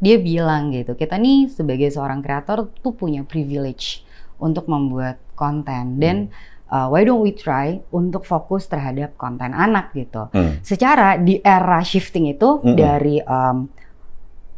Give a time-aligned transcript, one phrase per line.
[0.00, 4.00] dia bilang gitu, kita nih sebagai seorang kreator tuh punya privilege
[4.40, 6.32] untuk membuat konten dan
[6.72, 10.32] uh, why don't we try untuk fokus terhadap konten anak gitu.
[10.32, 10.56] Hmm.
[10.64, 12.76] Secara di era shifting itu Mm-mm.
[12.80, 13.68] dari um,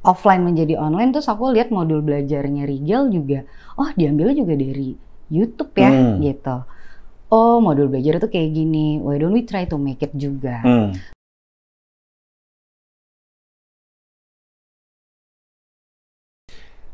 [0.07, 3.43] offline menjadi online terus aku lihat modul belajarnya Rigel juga,
[3.79, 4.95] oh diambilnya juga dari
[5.33, 6.23] YouTube ya Hmm.
[6.23, 6.57] gitu.
[7.33, 10.63] Oh modul belajar itu kayak gini, why don't we try to make it juga.
[10.63, 10.95] Hmm.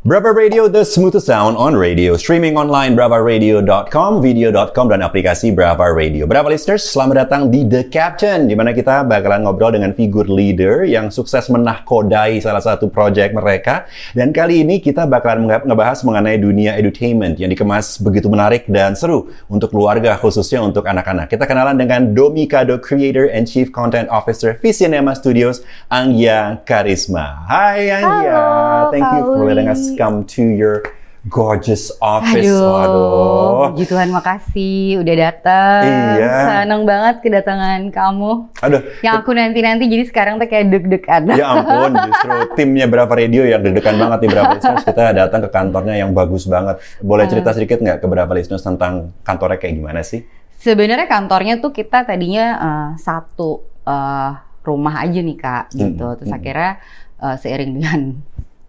[0.07, 2.15] Brava Radio, the smoothest sound on radio.
[2.15, 6.23] Streaming online, bravaradio.com, video.com, dan aplikasi Brava Radio.
[6.23, 10.87] Brava listeners, selamat datang di The Captain, di mana kita bakalan ngobrol dengan figur leader
[10.87, 13.91] yang sukses menahkodai salah satu project mereka.
[14.15, 18.95] Dan kali ini kita bakalan nge- ngebahas mengenai dunia edutainment yang dikemas begitu menarik dan
[18.95, 21.27] seru untuk keluarga, khususnya untuk anak-anak.
[21.27, 27.43] Kita kenalan dengan Domi Kado, Creator and Chief Content Officer Visinema Studios, Anggia Karisma.
[27.51, 30.87] Hai Anggia, Halo, thank you for letting us come to your
[31.29, 32.47] gorgeous office.
[32.47, 33.75] Aduh, Waduh.
[33.75, 35.83] puji Tuhan makasih udah datang.
[35.85, 36.35] Iya.
[36.47, 38.33] Seneng banget kedatangan kamu.
[38.65, 41.23] Aduh, Yang aku nanti-nanti jadi sekarang tuh kayak deg-degan.
[41.35, 44.87] ya ampun, justru timnya Brava Radio yang deg-degan banget nih Brava Listeners.
[44.87, 46.79] Kita datang ke kantornya yang bagus banget.
[47.03, 50.23] Boleh cerita sedikit nggak ke Brava Listeners tentang kantornya kayak gimana sih?
[50.59, 56.07] Sebenarnya kantornya tuh kita tadinya eh, satu eh, rumah aja nih kak, gitu.
[56.07, 56.39] Hmm, Terus hmm.
[56.39, 56.73] akhirnya
[57.21, 58.01] eh, seiring dengan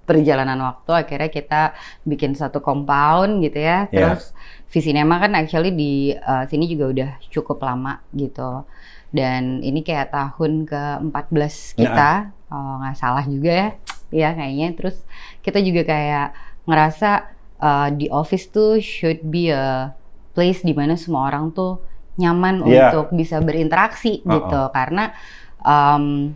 [0.10, 1.62] perjalanan waktu, akhirnya kita
[2.02, 3.86] bikin satu compound gitu ya.
[3.94, 4.18] Ya.
[4.18, 4.34] Terus
[4.74, 8.66] Visinema kan actually di eh, sini juga udah cukup lama gitu.
[9.14, 12.12] Dan ini kayak tahun ke-14 kita,
[12.50, 13.70] kalau nggak salah juga ya,
[14.10, 14.68] ya kayaknya.
[14.74, 14.98] Terus
[15.46, 16.28] kita juga kayak
[16.66, 17.10] ngerasa
[17.62, 19.94] eh, di office tuh should be a
[20.34, 21.82] place di mana semua orang tuh
[22.20, 22.92] nyaman Iya.
[22.94, 24.32] untuk bisa berinteraksi Uh-uh.
[24.36, 25.16] gitu karena
[25.64, 26.36] um,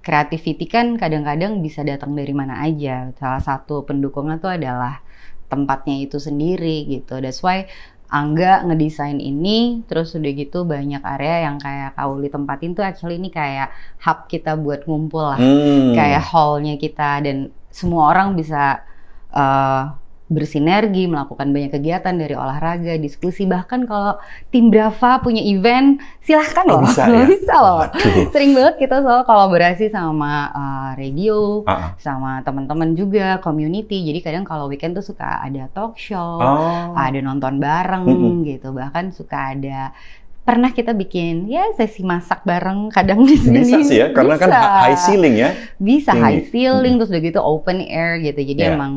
[0.00, 3.12] creativity kan kadang-kadang bisa datang dari mana aja.
[3.18, 5.02] Salah satu pendukungnya tuh adalah
[5.48, 7.18] tempatnya itu sendiri gitu.
[7.20, 7.68] That's why
[8.08, 13.28] Angga ngedesain ini terus udah gitu banyak area yang kayak Kauli tempatin tuh actually ini
[13.28, 13.68] kayak
[14.00, 15.36] hub kita buat ngumpul lah.
[15.36, 15.92] Hmm.
[15.92, 18.80] kayak hallnya kita dan semua orang bisa
[19.28, 19.92] uh,
[20.28, 26.78] bersinergi melakukan banyak kegiatan dari olahraga diskusi bahkan kalau tim Brava punya event silahkan Oh,
[26.78, 27.24] loh bisa ya?
[27.24, 27.88] bisa loh
[28.28, 31.90] sering banget kita selalu kolaborasi sama uh, radio Ah, ah.
[31.96, 36.92] sama teman-teman juga community jadi kadang kalau weekend tuh suka ada talk show Oh.
[36.92, 38.44] ada nonton bareng Mm-mm.
[38.46, 39.96] gitu bahkan suka ada
[40.40, 44.48] pernah kita bikin ya sesi masak bareng kadang di sini Bisa sih ya, karena kan
[44.48, 44.60] Bisa.
[44.78, 45.50] high ceiling ya.
[45.78, 46.22] bisa Tinggi.
[46.22, 48.74] high ceiling terus udah gitu open air gitu jadi Yeah.
[48.74, 48.92] emang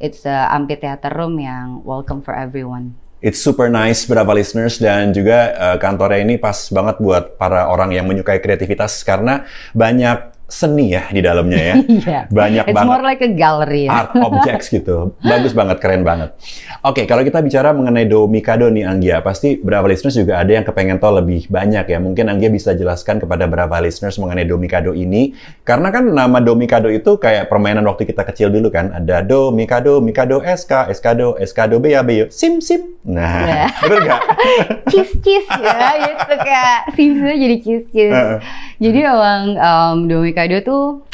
[0.00, 2.96] it's a amphitheater room yang welcome for everyone.
[3.20, 7.92] It's super nice Brava listeners dan juga eh, kantornya ini pas banget buat para orang
[7.92, 9.44] yang menyukai kreativitas karena
[9.76, 11.74] banyak seni ya di dalamnya ya.
[12.02, 13.94] iya Banyak it's banget more like a gallery ya.
[14.04, 15.14] art objects gitu.
[15.22, 16.34] Bagus banget, keren banget.
[16.82, 20.66] Oke, kalau kita bicara mengenai Do Mikado nih Anggia, pasti Brava listeners juga ada yang
[20.66, 21.98] kepengen tahu lebih banyak ya.
[22.02, 25.32] Mungkin Anggia bisa jelaskan kepada Brava listeners mengenai Do Mikado ini.
[25.62, 28.90] Karena kan nama Do Mikado itu kayak permainan waktu kita kecil dulu kan.
[28.90, 32.98] Ada Do, Mikado, Mikado SK, SKdo, SKdo Bea, Beo, Sim, Sim.
[33.06, 33.66] Nah, Ya.
[33.80, 34.20] betul nggak?
[34.90, 38.38] cheese ya gitu kayak simsnya jadi cheese cheese Heeh.
[38.80, 41.04] jadi emang um, Domikado tuh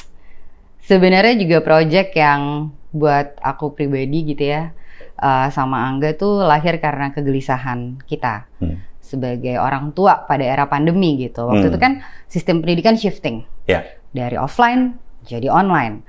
[0.83, 4.71] sebenarnya juga project yang buat aku pribadi gitu ya
[5.19, 8.81] uh, sama Angga tuh lahir karena kegelisahan kita Hmm.
[9.01, 11.73] sebagai orang tua pada era pandemi gitu waktu Hmm.
[11.75, 11.93] itu kan
[12.27, 13.85] sistem pendidikan shifting Ya.
[14.11, 16.07] dari offline jadi online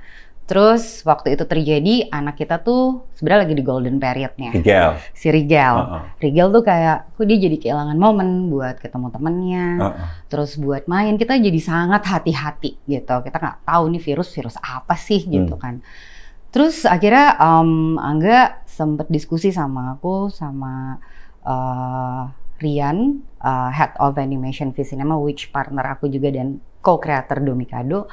[0.48, 4.96] terus waktu itu terjadi anak kita tuh sebenarnya lagi di golden periodnya Miguel.
[5.12, 6.02] si Rigel Heeh.
[6.18, 10.06] Rigel tuh kayak kok dia jadi kehilangan momen buat ketemu temennya Heeh.
[10.26, 14.96] terus buat main kita jadi sangat hati-hati gitu kita nggak tahu nih virus virus apa
[14.96, 15.60] sih gitu Hmm.
[15.60, 15.74] kan
[16.48, 20.96] terus akhirnya em, Angga sempet diskusi sama aku sama
[21.44, 22.22] eh,
[22.58, 28.08] Rian eh, head of animation Visinema which partner aku juga dan co-creator Domikado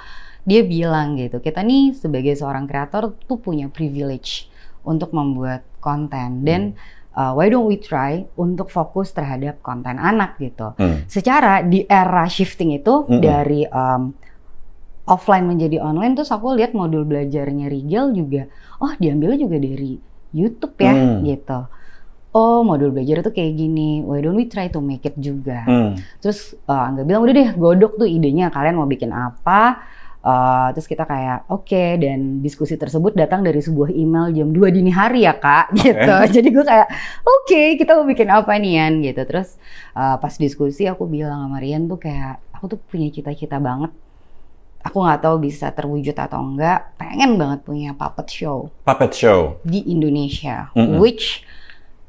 [0.45, 4.45] dia bilang gitu kita nih sebagai seorang kreator tuh punya privilege
[4.81, 6.77] untuk membuat konten dan
[7.11, 11.01] uh, why don't we try untuk fokus terhadap konten anak gitu Hmm.
[11.05, 13.19] secara di era shifting itu Mm-mm.
[13.19, 14.13] dari um,
[15.05, 19.97] offline menjadi online terus aku lihat modul belajarnya Rigel juga oh diambilnya juga dari
[20.31, 21.21] YouTube ya Hmm.
[21.21, 21.59] gitu
[22.35, 25.97] oh modul belajar itu kayak gini why don't we try to make it juga Hmm.
[26.19, 29.81] terus uh, Angga bilang udah deh godok tuh idenya kalian mau bikin apa
[30.25, 34.89] Uh, terus kita kayak oke dan diskusi tersebut datang dari sebuah email jam 2 dini
[34.89, 35.69] hari ya kak.
[35.77, 36.15] Gitu.
[36.33, 36.87] Jadi gue kayak
[37.21, 38.93] oke kita mau bikin apa nih Yan?
[39.05, 39.21] Gitu.
[39.21, 39.53] Terus
[39.93, 43.93] uh, pas diskusi aku bilang sama Rian tuh kayak aku tuh punya cita-cita banget.
[44.81, 49.81] Aku nggak tahu bisa terwujud atau enggak pengen banget punya puppet show Puppet show, di
[49.89, 50.97] Indonesia Mm-mm.
[50.97, 51.45] which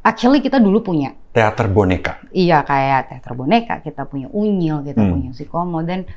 [0.00, 1.12] actually kita dulu punya.
[1.32, 2.16] Teater boneka.
[2.32, 5.12] iya kayak teater boneka kita punya unyil kita Hmm.
[5.12, 6.08] punya sikomo dan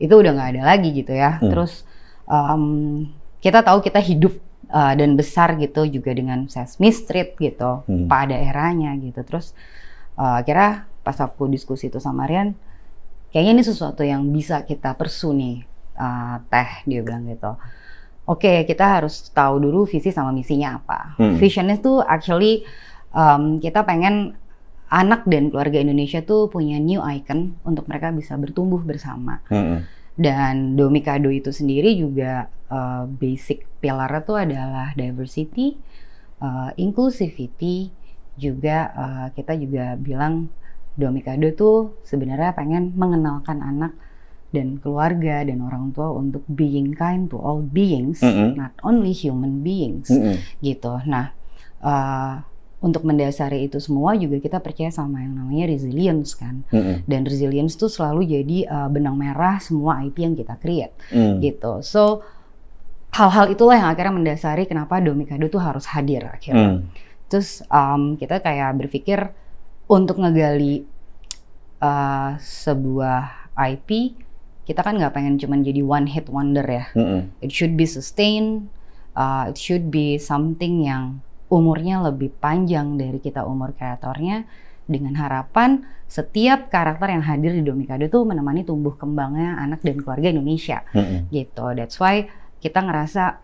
[0.00, 1.52] itu udah nggak ada lagi gitu ya Hmm.
[1.52, 1.84] terus
[2.24, 2.64] em,
[3.38, 4.34] kita tahu kita hidup
[4.68, 8.08] uh, dan besar gitu juga dengan Sesame Street gitu Hmm.
[8.08, 9.52] pada eranya gitu terus
[10.16, 12.52] uh, akhirnya pas aku diskusi itu sama Rian
[13.28, 15.64] kayaknya ini sesuatu yang bisa kita persu nih
[15.94, 17.56] uh, teh dia bilang gitu
[18.24, 21.36] oke kita harus tahu dulu visi sama misinya apa Hmm.
[21.36, 22.64] visionnya tuh actually
[23.10, 24.36] um, kita pengen
[24.90, 29.86] anak dan keluarga Indonesia tuh punya new icon untuk mereka bisa bertumbuh bersama Mm-mm.
[30.18, 35.78] dan Domikado itu sendiri juga uh, basic pilarnya tuh adalah diversity,
[36.42, 37.88] uh, inclusivity,
[38.34, 40.50] juga uh, kita juga bilang
[40.98, 43.94] Domikado tuh sebenarnya pengen mengenalkan anak
[44.50, 48.58] dan keluarga dan orang tua untuk being kind to all beings, Mm-mm.
[48.58, 50.34] not only human beings Mm-mm.
[50.58, 50.98] gitu.
[51.06, 51.30] Nah,
[51.78, 52.42] uh,
[52.80, 57.04] untuk mendasari itu semua juga kita percaya sama yang namanya resilience kan Mm-mm.
[57.04, 61.44] dan resilience tuh selalu jadi uh, benang merah semua IP yang kita create Mm.
[61.44, 61.84] gitu.
[61.84, 62.24] So
[63.12, 66.80] hal-hal itulah yang akhirnya mendasari kenapa Domikado tuh harus hadir akhirnya.
[66.80, 66.88] Mm.
[67.28, 69.28] Terus um, kita kayak berpikir
[69.84, 70.88] untuk ngegali
[71.84, 74.16] uh, sebuah IP
[74.64, 76.86] kita kan nggak pengen cuman jadi one hit wonder ya.
[76.96, 77.28] Mm-mm.
[77.44, 78.70] It should be sustained.
[79.18, 84.46] Uh, it should be something yang umurnya lebih panjang dari kita umur kreatornya
[84.86, 90.30] dengan harapan setiap karakter yang hadir di Domikado tuh menemani tumbuh kembangnya anak dan keluarga
[90.30, 91.30] Indonesia Mm-mm.
[91.30, 91.66] gitu.
[91.74, 92.26] That's why
[92.58, 93.38] kita ngerasa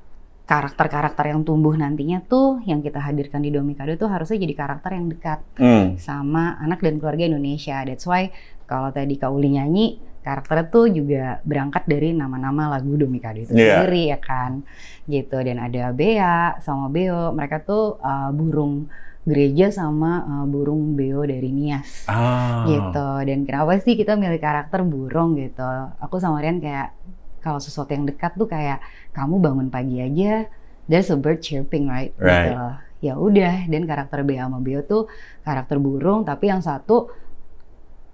[0.46, 5.10] karakter-karakter yang tumbuh nantinya tuh yang kita hadirkan di Domikado tuh harusnya jadi karakter yang
[5.10, 5.98] dekat Mm.
[5.98, 7.82] sama anak dan keluarga Indonesia.
[7.82, 8.30] That's why
[8.66, 13.86] kalau tadi Kak Uli nyanyi, karakternya tuh juga berangkat dari nama-nama lagu Domikado itu Iya.
[13.86, 14.66] sendiri ya kan.
[15.06, 18.90] Gitu dan ada Bea sama Beo, mereka tuh uh, burung
[19.22, 22.10] gereja sama uh, burung Beo dari Nias.
[22.10, 22.66] Ah.
[22.66, 23.08] Gitu.
[23.22, 25.62] Dan kenapa sih kita milih karakter burung gitu?
[25.98, 26.90] Aku sama Rian kayak
[27.38, 28.82] kalau sesuatu yang dekat tuh kayak
[29.14, 30.50] kamu bangun pagi aja
[30.86, 32.50] there's a bird chirping right, Right.
[32.50, 32.66] gitu.
[32.96, 35.06] Ya udah, dan karakter Bea sama Beo tuh
[35.42, 37.06] karakter burung tapi yang satu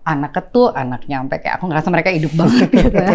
[0.03, 3.11] anaknya tuh anaknya sampai kayak aku ngerasa mereka hidup banget gitu ya.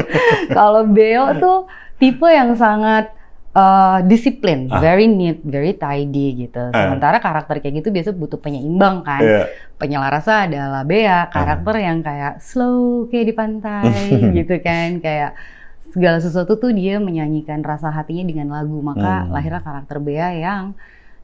[0.49, 1.57] Kalau Beo tuh
[1.95, 3.11] tipe yang sangat
[3.51, 4.77] uh, disiplin, Ah.
[4.77, 6.61] very neat, very tidy gitu.
[6.69, 6.87] Ah.
[6.87, 9.43] Sementara karakter kayak gitu biasa butuh penyeimbang kan Iya.
[9.75, 11.85] penyelarasa adalah Bea, karakter Hmm.
[11.85, 13.89] yang kayak slow kayak di pantai
[14.37, 15.33] gitu kan, kayak
[15.87, 19.33] segala sesuatu tuh dia menyanyikan rasa hatinya dengan lagu, maka Hmm.
[19.33, 20.77] lahirlah karakter Bea yang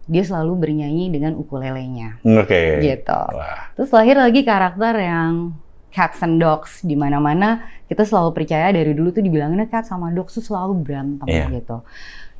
[0.03, 2.83] dia selalu bernyanyi dengan ukulelenya Oke.
[2.83, 3.21] gitu.
[3.31, 3.71] Wah.
[3.73, 5.55] Terus lahir lagi karakter yang
[5.93, 10.33] cats and dogs di mana-mana kita selalu percaya dari dulu tuh dibilangnya cat sama dogs
[10.33, 11.47] tuh selalu berantem Iya.
[11.53, 11.85] gitu.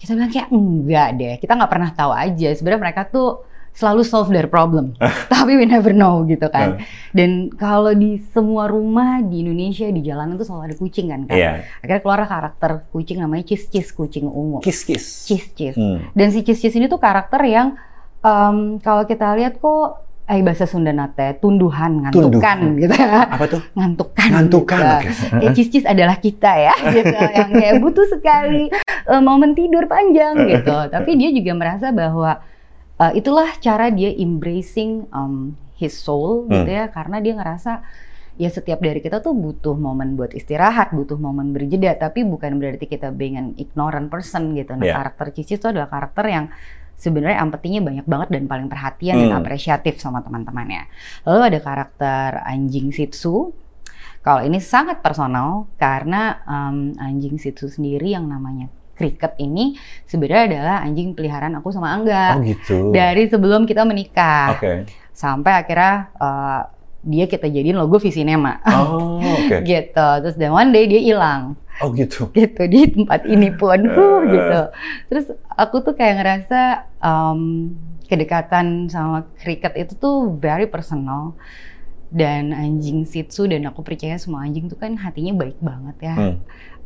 [0.01, 2.49] Kita bilang kayak enggak deh, kita nggak pernah tahu aja.
[2.51, 4.93] Sebenarnya mereka tuh selalu solve their problem,
[5.33, 6.77] tapi we never know gitu kan.
[7.09, 11.33] Dan kalau di semua rumah di Indonesia di jalanan tuh selalu ada kucing kan kan.
[11.33, 11.51] Iya.
[11.81, 14.61] Akhirnya keluar karakter kucing namanya Cis Cis kucing ungu.
[14.61, 14.85] Cis
[15.25, 15.73] Cis.
[15.73, 16.05] Hmm.
[16.13, 17.73] Dan si Cis Cis ini tuh karakter yang
[18.19, 22.79] em, kalau kita lihat kok eh bahasa Sunda nate tunduhan ngantukan Tunduhan.
[22.79, 23.59] gitu ya Apa tuh?
[23.75, 25.25] ngantukan Ngantukan, gitu.
[25.27, 25.35] oke.
[25.35, 28.71] kayak cis cis adalah kita ya gitu yang kayak butuh sekali
[29.03, 32.39] eh, momen tidur panjang gitu tapi dia juga merasa bahwa
[33.03, 36.79] eh, itulah cara dia embracing um, his soul gitu Hmm.
[36.79, 37.83] ya karena dia ngerasa
[38.33, 42.89] ya setiap dari kita tuh butuh momen buat istirahat, butuh momen berjeda, tapi bukan berarti
[42.89, 44.73] kita being an ignorant person gitu.
[44.73, 44.97] Nah, Yeah.
[44.97, 46.45] karakter Cici itu adalah karakter yang
[46.97, 49.39] sebenarnya empatinya banyak banget dan paling perhatian dan Hmm.
[49.43, 50.89] apresiatif sama teman-temannya.
[51.29, 53.53] Lalu ada karakter anjing Shih Tzu.
[54.23, 59.73] Kalau ini sangat personal karena um, anjing Shih Tzu sendiri yang namanya Cricket ini
[60.03, 62.89] sebenarnya adalah anjing peliharaan aku sama Angga Oh gitu.
[62.89, 64.85] dari sebelum kita menikah Oke.
[65.09, 66.61] sampai akhirnya uh,
[67.01, 69.63] dia kita jadiin logo Visinema Oh, oke.
[69.67, 72.29] gitu terus dan one day dia hilang Oh gitu.
[72.31, 74.61] gitu di tempat ini pun huh, gitu
[75.07, 76.61] terus aku tuh kayak ngerasa
[76.99, 77.73] um,
[78.05, 81.33] kedekatan sama cricket itu tuh very personal
[82.07, 86.13] dan anjing Shih Tzu dan aku percaya semua anjing tuh kan hatinya baik banget ya
[86.13, 86.37] Hmm.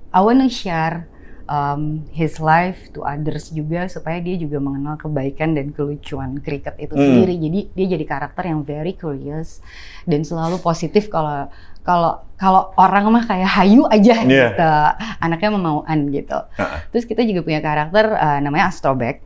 [0.07, 1.11] I wanna share
[1.47, 6.93] um, his life to others juga supaya dia juga mengenal kebaikan dan kelucuan cricket itu
[6.93, 7.01] Hmm.
[7.01, 7.35] sendiri.
[7.37, 9.59] Jadi dia jadi karakter yang very curious
[10.03, 11.47] dan selalu positif kalau
[11.81, 14.51] kalau kalau orang mah kayak hayu aja Iya.
[14.53, 14.69] gitu.
[15.17, 16.35] Anaknya memauan gitu.
[16.35, 16.83] Ha-ha.
[16.91, 19.23] Terus kita juga punya karakter uh, namanya Astrobek.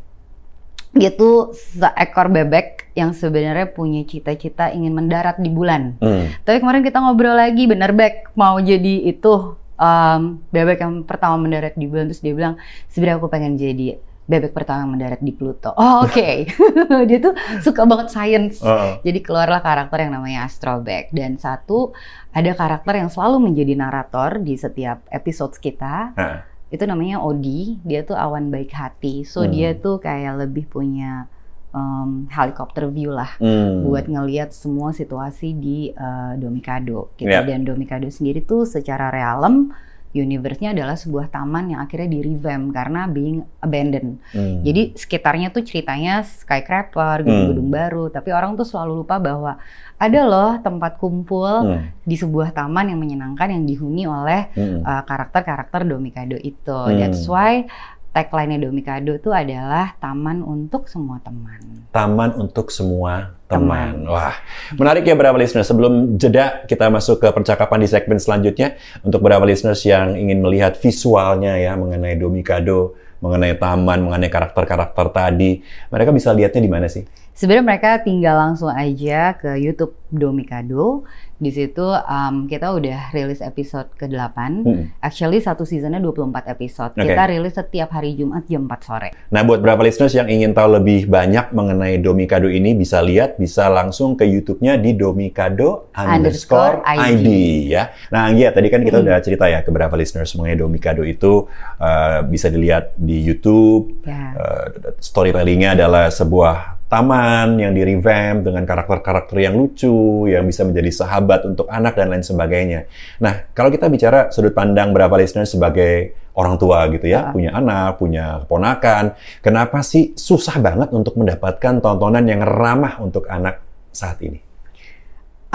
[0.92, 5.96] Dia tuh seekor bebek yang sebenarnya punya cita-cita ingin mendarat di bulan.
[5.98, 6.28] Hmm.
[6.44, 11.74] Tapi kemarin kita ngobrol lagi, bener Bek, mau jadi itu um, bebek yang pertama mendarat
[11.74, 12.62] di bulan terus dia bilang
[12.94, 13.98] sebenarnya aku pengen jadi
[14.30, 15.76] bebek pertama mendarat di Pluto.
[15.76, 16.48] Oh oke, okay.
[17.10, 18.64] dia tuh suka banget science.
[18.64, 19.02] Uh.
[19.04, 21.92] Jadi keluarlah karakter yang namanya Astrobek dan satu
[22.32, 26.16] ada karakter yang selalu menjadi narator di setiap episode kita.
[26.16, 26.40] Uh.
[26.72, 27.84] Itu namanya Odi.
[27.84, 29.28] Dia tuh awan baik hati.
[29.28, 29.52] So hmm.
[29.52, 31.28] dia tuh kayak lebih punya
[31.72, 33.88] um, helikopter view lah hmm.
[33.88, 37.32] buat ngelihat semua situasi di uh, Domikado gitu.
[37.32, 37.48] Yeah.
[37.48, 39.72] Dan Domikado sendiri tuh secara realem
[40.12, 44.20] universe-nya adalah sebuah taman yang akhirnya di revamp karena being abandoned.
[44.36, 44.60] Hmm.
[44.60, 47.80] Jadi sekitarnya tuh ceritanya skyscraper, gedung-gedung hmm.
[47.80, 49.56] baru, tapi orang tuh selalu lupa bahwa
[49.96, 52.04] ada loh tempat kumpul hmm.
[52.04, 54.84] di sebuah taman yang menyenangkan yang dihuni oleh hmm.
[54.84, 56.76] uh, karakter-karakter Domikado itu.
[56.76, 57.00] Hmm.
[57.00, 57.72] That's why
[58.12, 61.88] tagline Domikado itu adalah taman untuk semua teman.
[61.96, 64.04] Taman untuk semua teman.
[64.04, 64.12] teman.
[64.12, 64.36] Wah,
[64.76, 65.68] menarik ya beberapa listeners.
[65.68, 70.76] Sebelum jeda kita masuk ke percakapan di segmen selanjutnya untuk beberapa listeners yang ingin melihat
[70.76, 75.64] visualnya ya mengenai Domikado, mengenai taman, mengenai karakter-karakter tadi.
[75.88, 77.08] Mereka bisa lihatnya di mana sih?
[77.32, 81.08] Sebenarnya mereka tinggal langsung aja ke YouTube Domikado
[81.42, 84.38] di situ um, kita udah rilis episode ke-8.
[84.62, 84.94] Hmm.
[85.02, 86.94] Actually satu seasonnya 24 episode.
[86.94, 87.10] Okay.
[87.10, 89.10] Kita rilis setiap hari Jumat jam 4 sore.
[89.34, 93.74] Nah, buat berapa listeners yang ingin tahu lebih banyak mengenai Domikado ini bisa lihat bisa
[93.74, 97.02] langsung ke YouTube-nya di Domikado underscore ID.
[97.10, 97.28] ID
[97.74, 97.90] ya.
[98.14, 99.06] Nah, Anggia tadi kan kita hmm.
[99.10, 101.50] udah cerita ya ke beberapa listeners mengenai Domikado itu
[101.82, 104.06] uh, bisa dilihat di YouTube.
[104.06, 104.38] Yeah.
[104.38, 104.66] Uh,
[105.02, 111.48] storytellingnya adalah sebuah taman yang di revamp dengan karakter-karakter yang lucu, yang bisa menjadi sahabat
[111.48, 112.92] untuk anak dan lain sebagainya.
[113.24, 117.52] Nah, kalau kita bicara sudut pandang berapa listener sebagai orang tua gitu ya, ya, punya
[117.56, 123.64] anak, punya keponakan, kenapa sih susah banget untuk mendapatkan tontonan yang ramah untuk anak
[123.96, 124.44] saat ini?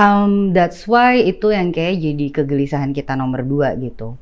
[0.00, 4.16] Um, that's why itu yang kayak jadi kegelisahan kita nomor dua gitu.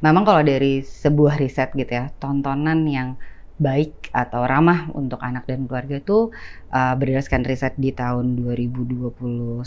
[0.00, 3.20] Memang kalau dari sebuah riset gitu ya, tontonan yang
[3.62, 6.34] baik atau ramah untuk anak dan keluarga itu
[6.74, 9.62] uh, berdasarkan riset di tahun 2021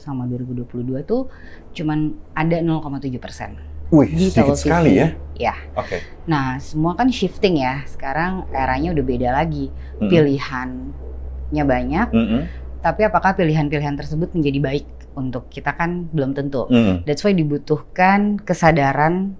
[0.00, 1.28] sama 2022 tuh
[1.76, 3.74] cuman ada 0,7 persen.
[3.92, 4.64] Wih, di sedikit televisi.
[4.64, 5.08] sekali ya?
[5.36, 5.54] Ya.
[5.76, 6.00] Oke.
[6.00, 6.00] Okay.
[6.24, 7.84] Nah, semua kan shifting ya.
[7.84, 9.68] Sekarang eranya udah beda lagi.
[9.68, 10.08] Mm -hmm.
[10.10, 12.08] Pilihannya banyak.
[12.10, 12.42] Mm -hmm.
[12.80, 16.64] Tapi apakah pilihan-pilihan tersebut menjadi baik untuk kita kan belum tentu.
[16.72, 16.96] Mm -hmm.
[17.04, 19.36] That's why dibutuhkan kesadaran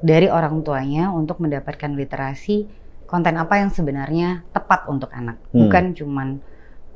[0.00, 2.68] dari orang tuanya untuk mendapatkan literasi
[3.06, 5.58] konten apa yang sebenarnya tepat untuk anak, hmm.
[5.62, 6.28] bukan cuman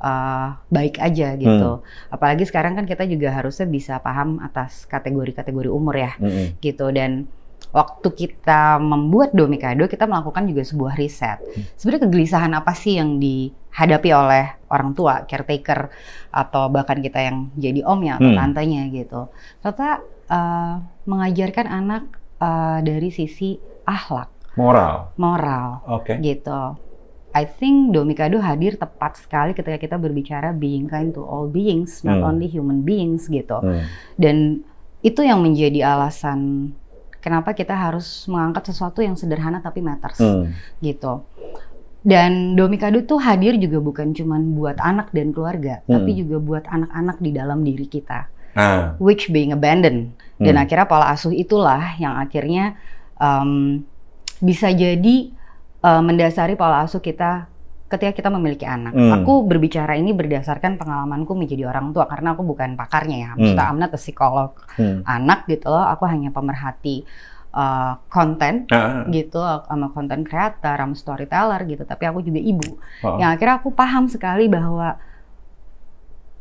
[0.03, 1.79] uh, baik aja gitu.
[1.79, 2.11] Hmm.
[2.11, 6.59] Apalagi sekarang kan kita juga harusnya bisa paham atas kategori-kategori umur ya, hmm.
[6.59, 6.91] gitu.
[6.91, 7.31] Dan
[7.71, 11.39] waktu kita membuat Domikado, kita melakukan juga sebuah riset.
[11.39, 11.63] Hmm.
[11.79, 15.87] Sebenarnya kegelisahan apa sih yang dihadapi oleh orang tua, caretaker,
[16.33, 18.39] atau bahkan kita yang jadi omnya atau hmm.
[18.39, 19.31] tantenya gitu.
[19.63, 19.89] Ternyata
[20.27, 20.75] uh,
[21.07, 22.03] mengajarkan anak
[22.43, 23.55] uh, dari sisi
[23.87, 25.15] akhlak Moral.
[25.15, 25.83] Moral.
[25.87, 26.15] Oke.
[26.15, 26.35] Okay.
[26.35, 26.61] Gitu.
[27.31, 32.19] I think Domikado hadir tepat sekali ketika kita berbicara being kind to all beings, not
[32.19, 32.27] hmm.
[32.27, 33.55] only human beings gitu.
[33.55, 33.87] Hmm.
[34.19, 34.67] Dan
[34.99, 36.71] itu yang menjadi alasan
[37.23, 40.51] kenapa kita harus mengangkat sesuatu yang sederhana tapi matters hmm.
[40.83, 41.23] gitu.
[42.03, 45.91] Dan Domikado tuh hadir juga bukan cuma buat anak dan keluarga, hmm.
[45.93, 48.27] tapi juga buat anak-anak di dalam diri kita.
[48.59, 48.99] Ah.
[48.99, 50.11] Which being abandoned.
[50.35, 50.63] Dan hmm.
[50.67, 52.75] akhirnya pola asuh itulah yang akhirnya
[53.21, 53.85] um,
[54.41, 55.31] bisa jadi
[55.85, 57.47] uh, mendasari pola asuh kita
[57.91, 58.95] ketika kita memiliki anak.
[58.95, 59.21] Hmm.
[59.21, 63.29] Aku berbicara ini berdasarkan pengalamanku menjadi orang tua karena aku bukan pakarnya ya.
[63.35, 63.71] Maksudnya hmm.
[63.75, 65.03] I'm not psikolog hmm.
[65.03, 65.83] anak gitu loh.
[65.91, 67.03] Aku hanya pemerhati
[67.51, 69.03] uh, konten uh.
[69.11, 71.83] gitu sama konten kreator, sama storyteller gitu.
[71.83, 72.79] Tapi aku juga ibu.
[73.03, 73.19] Uh.
[73.19, 74.95] Yang akhirnya aku paham sekali bahwa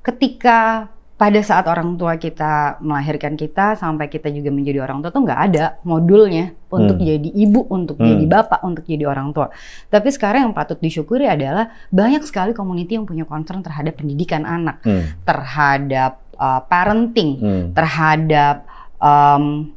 [0.07, 0.89] ketika
[1.21, 5.41] pada saat orang tua kita melahirkan kita sampai kita juga menjadi orang tua tuh nggak
[5.53, 7.05] ada modulnya untuk hmm.
[7.05, 8.09] jadi ibu, untuk hmm.
[8.09, 9.53] jadi bapak, untuk jadi orang tua.
[9.93, 14.81] Tapi sekarang yang patut disyukuri adalah banyak sekali community yang punya concern terhadap pendidikan anak,
[14.81, 15.21] hmm.
[15.29, 17.65] terhadap uh, parenting, hmm.
[17.77, 18.65] terhadap
[18.97, 19.77] um,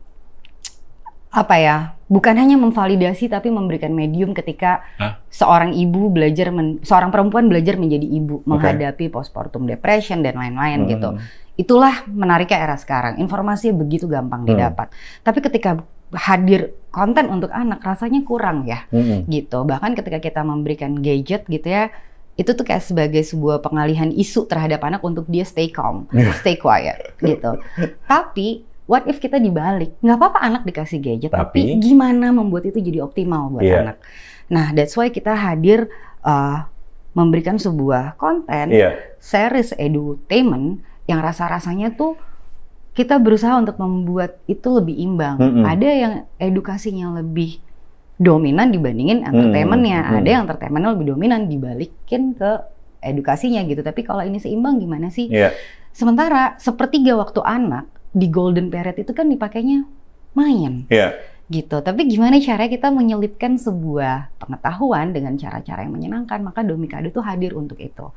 [1.28, 1.78] apa ya
[2.14, 5.18] bukan hanya memvalidasi tapi memberikan medium ketika Hah?
[5.34, 8.46] seorang ibu belajar men, seorang perempuan belajar menjadi ibu okay.
[8.46, 10.90] menghadapi postpartum depression dan lain-lain hmm.
[10.94, 11.10] gitu.
[11.58, 13.18] Itulah menariknya era sekarang.
[13.18, 14.50] Informasi begitu gampang hmm.
[14.54, 14.94] didapat.
[15.26, 15.82] Tapi ketika
[16.14, 18.86] hadir konten untuk anak rasanya kurang ya.
[18.94, 19.26] Hmm.
[19.26, 19.66] Gitu.
[19.66, 21.90] Bahkan ketika kita memberikan gadget gitu ya
[22.34, 26.10] itu tuh kayak sebagai sebuah pengalihan isu terhadap anak untuk dia stay calm,
[26.42, 27.62] stay quiet gitu.
[28.10, 29.96] Tapi what if kita dibalik?
[30.04, 33.82] Nggak apa-apa anak dikasih gadget, tapi, tapi gimana membuat itu jadi optimal buat yeah.
[33.84, 33.98] anak?
[34.52, 35.88] Nah, that's why kita hadir
[36.24, 36.68] uh,
[37.16, 38.98] memberikan sebuah konten, yeah.
[39.22, 42.18] series edutainment yang rasa-rasanya tuh
[42.94, 45.42] kita berusaha untuk membuat itu lebih imbang.
[45.42, 45.66] Mm-mm.
[45.66, 47.58] Ada yang edukasinya lebih
[48.22, 50.20] dominan dibandingin entertainmentnya, Mm, mm.
[50.22, 52.52] ada yang entertainmentnya lebih dominan dibalikin ke
[53.02, 53.82] edukasinya gitu.
[53.82, 55.28] Tapi kalau ini seimbang gimana sih?
[55.28, 55.52] Iya.
[55.90, 59.84] Sementara sepertiga waktu anak di golden period itu kan dipakainya
[60.34, 61.14] main Iya.
[61.46, 61.78] gitu.
[61.78, 66.42] Tapi gimana caranya kita menyelipkan sebuah pengetahuan dengan cara-cara yang menyenangkan?
[66.42, 68.10] Maka Domikado itu hadir untuk itu.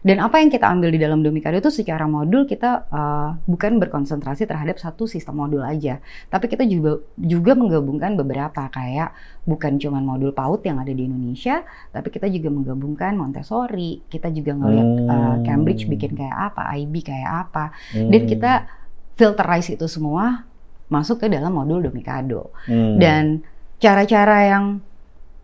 [0.00, 4.48] Dan apa yang kita ambil di dalam Domikado itu secara modul kita uh, bukan berkonsentrasi
[4.48, 9.12] terhadap satu sistem modul aja, tapi kita juga juga menggabungkan beberapa kayak
[9.44, 11.60] bukan cuma modul PAUD yang ada di Indonesia,
[11.92, 15.44] tapi kita juga menggabungkan Montessori, kita juga ngeliat uh, Hmm.
[15.44, 18.30] Cambridge bikin kayak apa, IB kayak apa, dan Hmm.
[18.32, 18.52] kita
[19.20, 20.48] filterize itu semua
[20.88, 22.48] masuk ke dalam modul Domikado.
[22.64, 22.96] Hmm.
[22.96, 23.44] Dan
[23.76, 24.80] cara-cara yang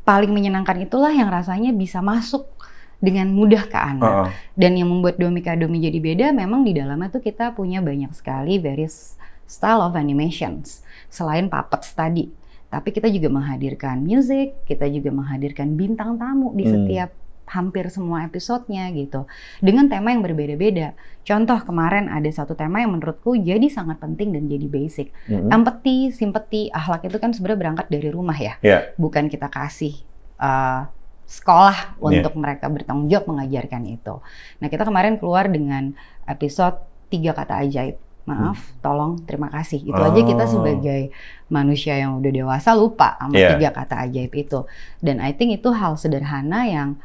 [0.08, 2.48] paling menyenangkan itulah yang rasanya bisa masuk
[2.96, 4.08] dengan mudah ke anak.
[4.08, 4.28] Heeh.
[4.56, 9.20] Dan yang membuat Domikado menjadi beda memang di dalamnya tuh kita punya banyak sekali various
[9.44, 10.80] style of animations
[11.12, 12.32] selain puppets tadi.
[12.66, 16.72] Tapi kita juga menghadirkan music, kita juga menghadirkan bintang tamu di Hmm.
[16.74, 17.10] setiap
[17.46, 19.24] hampir semua episodenya gitu.
[19.58, 20.98] Dengan tema yang berbeda-beda.
[21.22, 25.10] Contoh kemarin ada satu tema yang menurutku jadi sangat penting dan jadi basic.
[25.26, 25.50] Mm-mm.
[25.50, 28.58] Empati, simpati, akhlak itu kan sebenarnya berangkat dari rumah ya.
[28.60, 28.94] Iya.
[28.94, 29.94] Bukan kita kasih
[30.38, 30.86] uh,
[31.26, 32.22] sekolah Iya.
[32.22, 34.14] untuk mereka bertanggung jawab mengajarkan itu.
[34.58, 36.78] Nah kita kemarin keluar dengan episode
[37.10, 37.98] tiga kata ajaib.
[38.26, 39.86] Maaf, tolong, terima kasih.
[39.86, 40.50] Itu aja kita Hmm.
[40.50, 40.54] Oh.
[40.58, 41.14] sebagai
[41.46, 43.54] manusia yang udah dewasa lupa sama Iya.
[43.54, 44.66] tiga kata ajaib itu.
[44.98, 46.98] Dan I think itu hal sederhana yang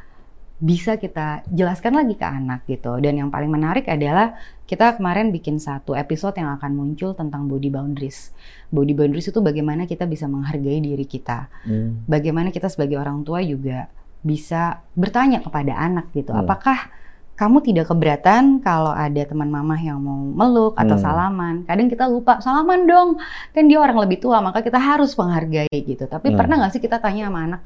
[0.62, 2.94] bisa kita jelaskan lagi ke anak gitu.
[3.02, 7.66] Dan yang paling menarik adalah kita kemarin bikin satu episode yang akan muncul tentang body
[7.66, 8.30] boundaries.
[8.70, 11.50] Body boundaries itu bagaimana kita bisa menghargai diri kita.
[11.66, 12.06] Hmm.
[12.06, 13.90] Bagaimana kita sebagai orang tua juga
[14.22, 16.30] bisa bertanya kepada anak gitu.
[16.30, 16.46] Hmm.
[16.46, 16.94] Apakah
[17.34, 21.02] kamu tidak keberatan kalau ada teman mama yang mau meluk atau Hmm.
[21.02, 21.54] salaman?
[21.66, 23.18] Kadang kita lupa salaman dong,
[23.50, 26.06] kan dia orang lebih tua, maka kita harus menghargai gitu.
[26.06, 26.38] Tapi Hmm.
[26.38, 27.60] pernah nggak sih kita tanya sama anak,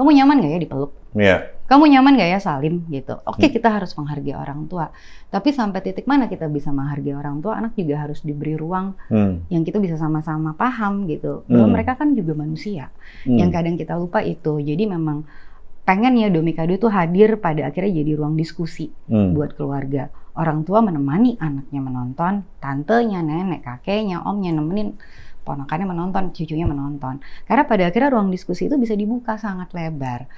[0.00, 0.90] kamu nyaman nggak ya dipeluk?
[1.12, 1.36] Iya.
[1.70, 3.14] Kamu nyaman gak ya salim gitu?
[3.22, 3.54] Oke Hmm.
[3.54, 4.90] kita harus menghargai orang tua.
[5.30, 9.46] Tapi sampai titik mana kita bisa menghargai orang tua, anak juga harus diberi ruang Hmm.
[9.54, 11.46] yang kita bisa sama-sama paham gitu.
[11.46, 11.74] Bahwa Hmm.
[11.78, 12.90] mereka kan juga manusia.
[13.22, 13.38] Hmm.
[13.38, 14.58] Yang kadang kita lupa itu.
[14.58, 15.22] Jadi memang
[15.86, 19.38] pengen ya Domikado itu hadir pada akhirnya jadi ruang diskusi Hmm.
[19.38, 20.10] buat keluarga.
[20.34, 24.98] Orang tua menemani anaknya menonton, tantenya, nenek, kakeknya, omnya nemenin
[25.42, 27.18] ponakannya menonton, cucunya menonton.
[27.44, 30.28] Karena pada akhirnya ruang diskusi itu bisa dibuka sangat lebar.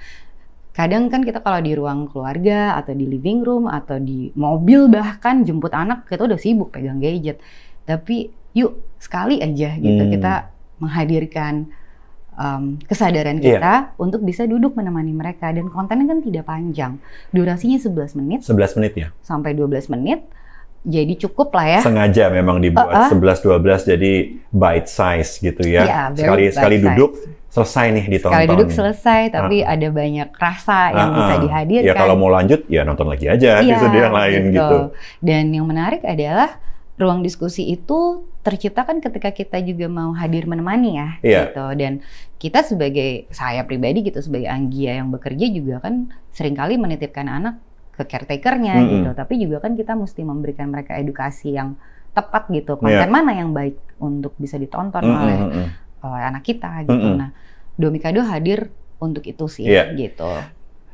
[0.73, 5.45] Kadang kan kita kalau di ruang keluarga atau di living room atau di mobil bahkan
[5.45, 7.37] jemput anak kita udah sibuk pegang gadget.
[7.85, 10.09] Tapi yuk sekali aja gitu Hmm.
[10.09, 10.33] kita
[10.81, 11.69] menghadirkan
[12.33, 13.45] um, kesadaran Iya.
[13.61, 16.97] kita untuk bisa duduk menemani mereka dan kontennya kan tidak panjang.
[17.29, 19.07] Durasinya 11 menit 11 menit ya.
[19.21, 20.25] sampai 12 menit.
[20.83, 21.81] Jadi cukup lah ya.
[21.81, 23.39] Sengaja memang dibuat Uh-uh.
[23.39, 24.11] 11 12 jadi
[24.51, 25.83] bite size gitu ya.
[25.87, 27.11] Iya, very sekali sekali bite duduk
[27.53, 28.33] selesai nih ditonton.
[28.33, 31.41] Sekali duduk selesai, tapi ada banyak rasa yang Ah, bisa ah.
[31.45, 31.87] dihadirkan.
[31.87, 34.77] Ya kalau mau lanjut ya nonton lagi aja Iya, episode yang lain gitu.
[35.21, 36.57] Dan yang menarik adalah
[36.97, 41.41] ruang diskusi itu terciptakan ketika kita juga mau hadir menemani ya, Iya.
[41.53, 41.65] gitu.
[41.79, 41.93] Dan
[42.41, 47.55] kita sebagai saya pribadi gitu sebagai Anggia yang bekerja juga kan sering kali menitipkan anak
[47.93, 48.91] ke caretakernya Mm-mm.
[48.99, 49.09] gitu.
[49.13, 51.77] Tapi juga kan kita mesti memberikan mereka edukasi yang
[52.13, 52.77] tepat gitu.
[52.81, 53.05] Iya.
[53.05, 55.67] Konten mana yang baik untuk bisa ditonton Mm, oleh mm, mm.
[56.05, 56.93] oleh anak kita gitu.
[56.93, 57.17] Mm-mm.
[57.17, 57.29] Nah,
[57.73, 58.69] Domikado hadir
[59.01, 59.97] untuk itu sih Iya.
[59.97, 60.29] gitu.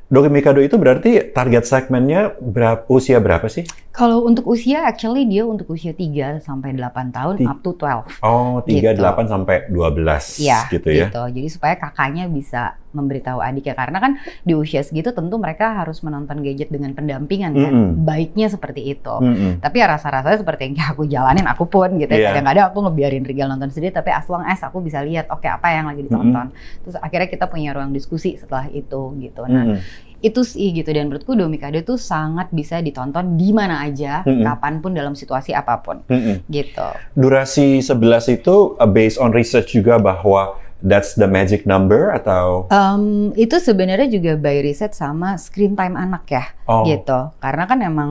[0.09, 3.61] Doki Mikado itu berarti target segmennya berapa, usia berapa sih?
[3.99, 8.23] Kalau untuk usia actually dia untuk usia 3 sampai 8 tahun Ti- up to 12.
[8.23, 9.03] Oh, 3, Gitu.
[9.03, 11.11] 8 sampai 12 Iya, gitu ya.
[11.11, 16.41] Jadi supaya kakaknya bisa memberitahu adiknya karena kan di usia segitu tentu mereka harus menonton
[16.41, 17.73] gadget dengan pendampingan kan.
[17.75, 17.89] Mm-mm.
[18.01, 19.13] Baiknya seperti itu.
[19.19, 19.59] Mm-mm.
[19.59, 22.09] Tapi ya rasa-rasanya seperti yang aku jalanin aku pun gitu.
[22.09, 22.31] Ya.
[22.31, 25.67] Kadang-kadang aku ngebiarin Rigal nonton sendiri tapi as long as aku bisa lihat oke apa
[25.69, 26.49] yang lagi ditonton.
[26.81, 29.43] Terus akhirnya kita punya ruang diskusi setelah itu gitu.
[29.45, 30.07] Nah, Mm-mm.
[30.19, 34.43] Itu sih gitu dan menurutku Domikado tuh sangat bisa ditonton di mana aja, Mm-mm.
[34.43, 36.43] kapan pun dalam situasi apa pun Mm-mm.
[36.51, 36.87] gitu.
[37.15, 43.31] Durasi 11 itu uh, based on research juga bahwa that's the magic number atau Em,
[43.35, 47.31] itu sebenarnya juga by riset sama screen time anak ya, oh gitu.
[47.39, 48.09] Karena kan emang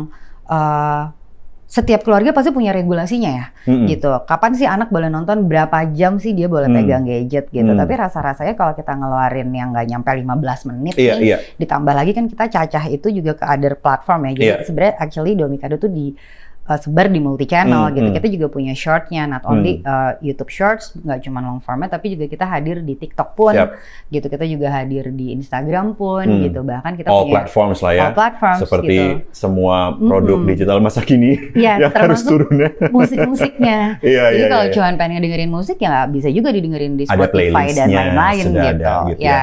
[0.48, 1.02] eh,
[1.68, 3.84] setiap keluarga pasti punya regulasinya ya, mm-mm.
[3.92, 4.08] gitu.
[4.24, 6.80] Kapan sih anak boleh nonton, berapa jam sih dia boleh Hmm.
[6.80, 7.68] pegang gadget gitu.
[7.68, 7.76] Hmm.
[7.76, 11.36] Tapi rasa-rasanya kalau kita ngeluarin yang nggak nyampe 15 menit Iya, nih, iya.
[11.60, 14.30] ditambah lagi kan kita cacah itu juga ke other platform ya.
[14.32, 14.56] Jadi Iya.
[14.64, 16.16] sebenarnya actually Domikado tuh di
[16.68, 18.06] uh, sebar di multi channel Hmm, gitu.
[18.06, 18.14] hmm.
[18.14, 22.28] Kita juga punya shortnya, not only uh, YouTube Shorts, nggak cuma long format, tapi juga
[22.28, 23.70] kita hadir di TikTok pun, Siap.
[24.08, 24.26] gitu.
[24.28, 26.44] Kita juga hadir di Instagram pun, Hmm.
[26.44, 26.60] gitu.
[26.60, 28.02] Bahkan kita All punya platforms lah ya.
[28.04, 29.32] all platforms, Seperti gitu.
[29.32, 30.50] semua produk Mm-mm.
[30.50, 32.70] digital masa kini Iya, yang harus termasuk turun ya.
[32.88, 33.78] musik-musiknya.
[34.04, 34.72] Iya, Jadi iya, kalau iya.
[34.72, 38.60] cuma pengen dengerin musik ya nggak bisa juga didengerin di Ada Spotify dan lain-lain gitu.
[38.60, 39.40] ada gitu ya.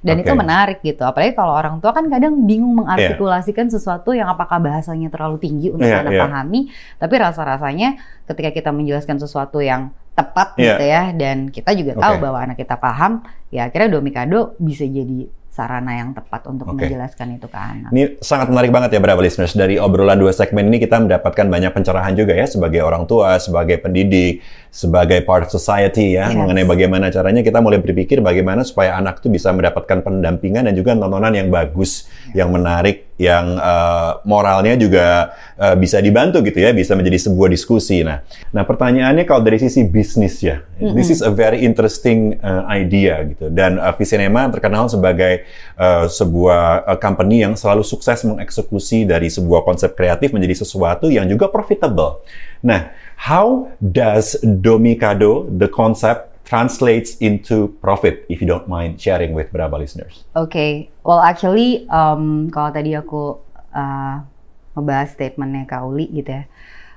[0.00, 0.28] Dan Oke.
[0.28, 1.04] itu menarik gitu.
[1.04, 5.84] Apalagi kalau orang tua kan kadang bingung mengartikulasikan sesuatu yang apakah bahasanya terlalu tinggi untuk
[5.84, 6.22] Iya, anak iya.
[6.24, 6.60] pahami,
[6.96, 7.88] tapi rasa-rasanya
[8.24, 10.64] ketika kita menjelaskan sesuatu yang tepat Iya.
[10.76, 12.22] gitu ya dan kita juga tahu Oke.
[12.24, 13.20] bahwa anak kita paham,
[13.52, 16.86] ya akhirnya Domikado bisa jadi sarana yang tepat untuk Oke.
[16.86, 17.90] menjelaskan itu ke anak.
[17.90, 19.50] Ini sangat menarik banget ya, Bravo listeners.
[19.52, 23.82] Dari obrolan dua segmen ini kita mendapatkan banyak pencerahan juga ya sebagai orang tua, sebagai
[23.82, 26.38] pendidik, sebagai part of society ya Yes.
[26.38, 30.94] mengenai bagaimana caranya kita mulai berpikir bagaimana supaya anak itu bisa mendapatkan pendampingan dan juga
[30.94, 36.96] tontonan yang bagus, yang menarik, yang eh, moralnya juga eh, bisa dibantu gitu ya, bisa
[36.96, 38.00] menjadi sebuah diskusi.
[38.00, 40.64] Nah, nah pertanyaannya kalau dari sisi bisnis ya,
[40.96, 43.52] this is a very interesting eh, idea gitu.
[43.52, 45.44] Dan uh, Visinema terkenal sebagai
[45.76, 51.28] eh, sebuah eh, company yang selalu sukses mengeksekusi dari sebuah konsep kreatif menjadi sesuatu yang
[51.28, 52.24] juga profitable.
[52.64, 52.88] Nah,
[53.20, 58.26] how does Domikado, the concept, translates into profit?
[58.26, 60.26] If you don't mind sharing with Brava listeners.
[60.34, 63.38] Oke, well actually um, kalau tadi aku
[63.70, 64.26] uh,
[64.74, 66.50] ngebahas statementnya Kak Uli gitu ya,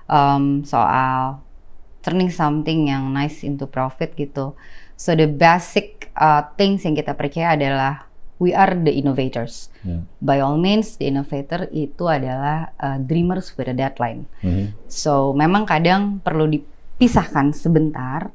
[0.10, 1.38] um, soal
[2.02, 4.58] turning something yang nice into profit gitu.
[4.98, 8.10] So the basic uh, things yang kita percaya adalah
[8.42, 9.70] we are the innovators.
[9.86, 10.10] Hmm.
[10.20, 14.28] By all means, the innovator itu adalah uh, dreamers with a deadline.
[14.44, 14.76] Mhm.
[14.92, 18.34] So memang kadang perlu dipisahkan sebentar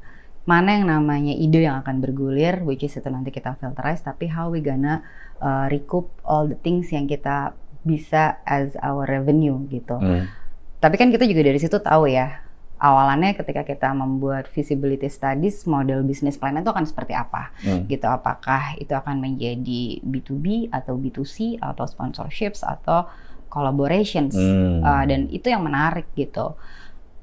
[0.49, 4.49] mana yang namanya ide yang akan bergulir, which is itu nanti kita filterize, tapi how
[4.49, 5.05] we gonna
[5.45, 7.53] uh, recoup all the things yang kita
[7.85, 10.01] bisa as our revenue gitu.
[10.01, 10.25] Hmm.
[10.81, 12.41] Tapi kan kita juga dari situ tahu ya,
[12.81, 17.85] awalannya ketika kita membuat feasibility studies, model business plan itu akan seperti apa Hmm.
[17.85, 18.09] gitu.
[18.09, 23.05] Apakah itu akan menjadi B2B atau B2C atau sponsorships atau
[23.53, 24.81] collaborations Hmm.
[24.81, 26.57] Uh, dan itu yang menarik gitu.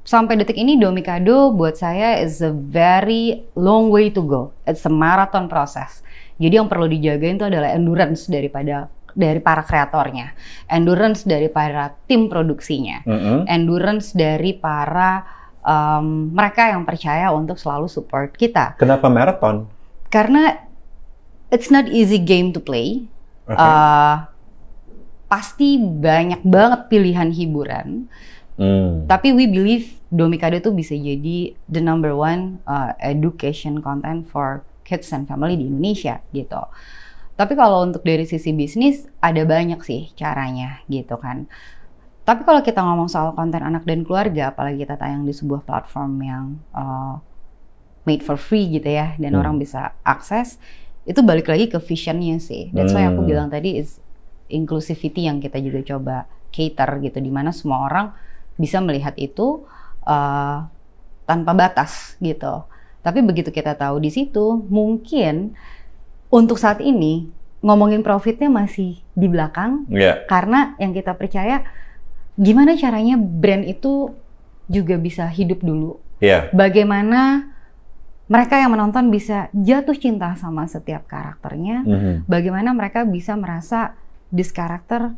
[0.06, 4.54] Sampai detik ini Domikado buat saya is a very long way to go.
[4.70, 6.06] It's a marathon process.
[6.38, 8.86] Jadi yang perlu dijagain itu adalah endurance daripada
[9.18, 10.38] dari para kreatornya,
[10.70, 13.50] endurance dari para tim produksinya, Mhm.
[13.50, 15.26] endurance dari para
[15.66, 18.78] um, mereka yang percaya untuk selalu support kita.
[18.78, 19.66] Kenapa marathon?
[20.14, 20.70] Karena
[21.50, 23.10] it's not easy game to play.
[23.50, 23.58] Oke.
[23.58, 24.30] Uh,
[25.26, 28.06] pasti banyak banget pilihan hiburan.
[28.56, 29.04] Hmm.
[29.08, 35.12] Tapi we believe Domikado itu bisa jadi the number one uh, education content for kids
[35.12, 36.64] and family di Indonesia gitu.
[37.36, 41.52] Tapi kalau untuk dari sisi bisnis ada banyak sih caranya gitu kan.
[42.24, 46.12] Tapi kalau kita ngomong soal konten anak dan keluarga, apalagi kita tayang di sebuah platform
[46.24, 47.20] yang uh,
[48.08, 49.42] made for free gitu ya, dan Hmm.
[49.44, 50.58] orang bisa akses,
[51.06, 52.74] itu balik lagi ke visionnya sih.
[52.74, 53.30] That's why aku Hmm.
[53.30, 54.02] bilang tadi is
[54.50, 56.16] inclusivity yang kita juga coba
[56.50, 58.16] cater gitu, di mana semua orang
[58.56, 59.64] bisa melihat itu
[60.08, 60.68] uh,
[61.26, 62.64] tanpa batas gitu.
[63.06, 65.54] Tapi begitu kita tahu di situ, mungkin
[66.34, 67.30] untuk saat ini
[67.62, 70.22] ngomongin profitnya masih di belakang Ya.
[70.30, 71.66] karena yang kita percaya
[72.38, 74.14] gimana caranya brand itu
[74.70, 75.98] juga bisa hidup dulu.
[76.22, 76.50] Ya.
[76.54, 77.50] Bagaimana
[78.26, 81.86] mereka yang menonton bisa jatuh cinta sama setiap karakternya.
[81.86, 82.14] Mhm.
[82.26, 83.94] Bagaimana mereka bisa merasa
[84.34, 85.14] this karakter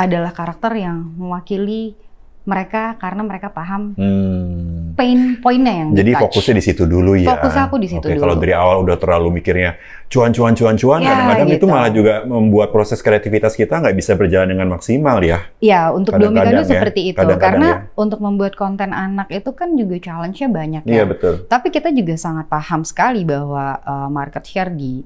[0.00, 1.92] adalah karakter yang mewakili
[2.40, 4.96] mereka karena mereka paham Hmm.
[4.96, 6.22] pain pointnya yang Jadi di-touch.
[6.32, 7.36] fokusnya di situ dulu ya.
[7.36, 8.22] Fokus aku di situ Oke, dulu.
[8.22, 9.76] kalau dari awal udah terlalu mikirnya
[10.08, 11.66] cuan cuan cuan cuan, Ya, kadang-kadang itu gitu.
[11.68, 15.52] malah juga membuat proses kreativitas kita nggak bisa berjalan dengan maksimal ya.
[15.60, 17.16] Ya, untuk Domikado ya, seperti itu.
[17.16, 17.94] kadang-kadang Karena ya.
[17.94, 20.94] untuk membuat konten anak itu kan juga challenge-nya banyak ya.
[20.96, 21.44] Iya betul.
[21.44, 25.04] Tapi kita juga sangat paham sekali bahwa uh, market share di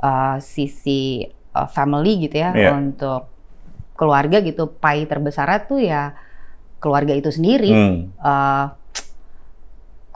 [0.00, 2.70] uh, sisi uh, family gitu ya Iya.
[2.72, 3.32] untuk
[3.92, 6.12] keluarga gitu, pie terbesarnya tuh ya
[6.78, 7.70] keluarga itu sendiri.
[7.72, 8.12] Hmm.
[8.20, 8.66] Uh,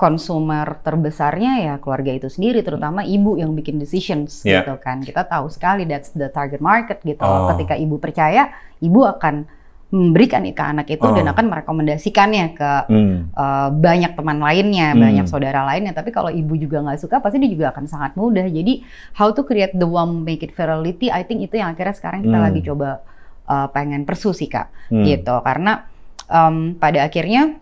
[0.01, 4.64] konsumer terbesarnya ya keluarga itu sendiri, terutama ibu yang bikin decisions Iya.
[4.64, 5.05] gitu kan.
[5.05, 7.20] Kita tahu sekali that's the target market gitu.
[7.20, 7.53] Oh.
[7.53, 8.49] Ketika ibu percaya,
[8.81, 9.44] ibu akan
[9.90, 11.33] memberikan ke anak itu dan Oh.
[11.35, 13.29] akan merekomendasikannya ke Hmm.
[13.35, 15.03] uh, banyak teman lainnya, Hmm.
[15.05, 15.92] banyak saudara lainnya.
[15.92, 18.49] Tapi kalau ibu juga nggak suka, pasti dia juga akan sangat mudah.
[18.49, 18.81] Jadi
[19.20, 22.40] how to create the one make it virality, I think itu yang akhirnya sekarang kita
[22.40, 22.46] Hmm.
[22.49, 23.05] lagi coba
[23.51, 25.03] uh, pengen persu sih kak, Hmm.
[25.03, 25.42] gitu.
[25.42, 25.89] Karena
[26.31, 27.59] um, pada akhirnya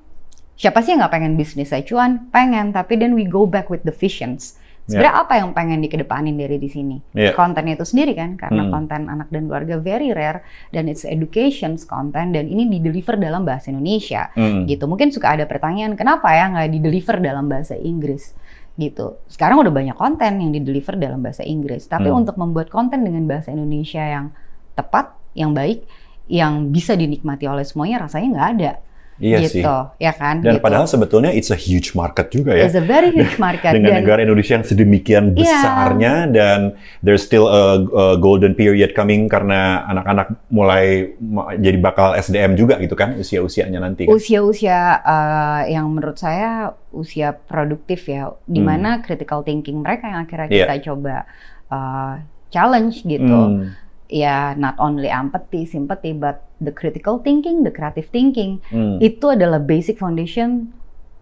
[0.55, 2.29] siapa sih yang nggak pengen bisnis saya cuan?
[2.31, 4.61] Pengen, tapi then we go back with the visions.
[4.89, 6.97] Sebenarnya apa yang pengen dikedepanin dari di sini?
[7.13, 7.37] Yeah.
[7.37, 8.73] Kontennya itu sendiri kan, karena Hmm.
[8.73, 10.41] konten anak dan keluarga very rare
[10.73, 14.65] dan it's education content dan ini di deliver dalam bahasa Indonesia Hmm.
[14.65, 14.89] gitu.
[14.89, 18.33] Mungkin suka ada pertanyaan kenapa ya nggak di deliver dalam bahasa Inggris
[18.81, 19.21] gitu.
[19.29, 22.25] Sekarang udah banyak konten yang di deliver dalam bahasa Inggris, tapi Hmm.
[22.25, 24.33] untuk membuat konten dengan bahasa Indonesia yang
[24.73, 25.85] tepat, yang baik,
[26.29, 28.73] yang bisa dinikmati oleh semuanya rasanya nggak ada
[29.19, 29.99] Iya gitu, sih.
[29.99, 30.47] ya kan?
[30.47, 30.63] Dan gitu.
[30.63, 32.71] padahal sebetulnya it's a huge market juga ya.
[32.71, 35.43] It's a very huge market Dengan dan negara Indonesia yang sedemikian Iya.
[35.43, 36.61] besarnya dan
[37.03, 41.19] there's still a, a golden period coming karena anak-anak mulai
[41.59, 44.15] jadi bakal SDM juga gitu kan usia-usianya nanti kan.
[44.15, 48.71] usia-usia uh, yang menurut saya usia produktif ya, di Hmm.
[48.71, 50.63] mana critical thinking mereka yang akhirnya Iya.
[50.71, 51.27] kita coba
[51.75, 52.23] uh,
[52.55, 53.27] challenge gitu.
[53.35, 53.75] Hmm.
[54.09, 58.97] Ya, not only empathy, sympathy, but the critical thinking, the creative thinking Hmm.
[59.05, 60.73] itu adalah basic foundation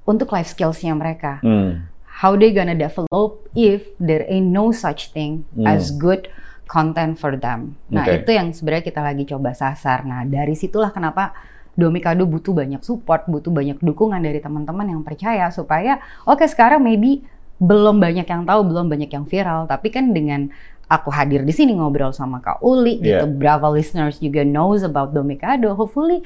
[0.06, 1.42] untuk life skills-nya mereka.
[1.42, 1.90] Hmm.
[2.22, 5.66] How they gonna develop if there ain't no such thing Hmm.
[5.66, 6.30] as good
[6.70, 7.74] content for them.
[7.90, 8.22] Nah, Oke.
[8.22, 10.06] itu yang sebenarnya kita lagi coba sasar.
[10.06, 11.34] Nah, dari situlah kenapa
[11.76, 17.20] Domikado butuh banyak support, butuh banyak dukungan dari teman-teman yang percaya supaya oke sekarang maybe
[17.60, 20.48] belum banyak yang tahu, belum banyak yang viral, tapi kan dengan
[20.86, 23.34] aku hadir di sini ngobrol sama Kak Uli gitu, Yeah.
[23.34, 26.22] Brava listeners juga knows about Domikado, hopefully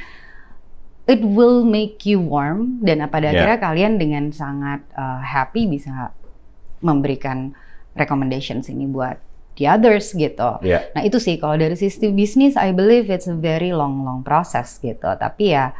[1.08, 3.40] it will make you warm dan pada Yeah.
[3.40, 6.12] akhirnya kalian dengan sangat uh, happy bisa
[6.84, 7.56] memberikan
[7.96, 9.16] recommendations ini buat
[9.56, 10.60] the others gitu.
[10.64, 10.88] Ya.
[10.96, 14.76] Nah itu sih kalau dari sisi bisnis, I believe it's a very long long process
[14.80, 15.08] gitu.
[15.16, 15.72] Tapi ya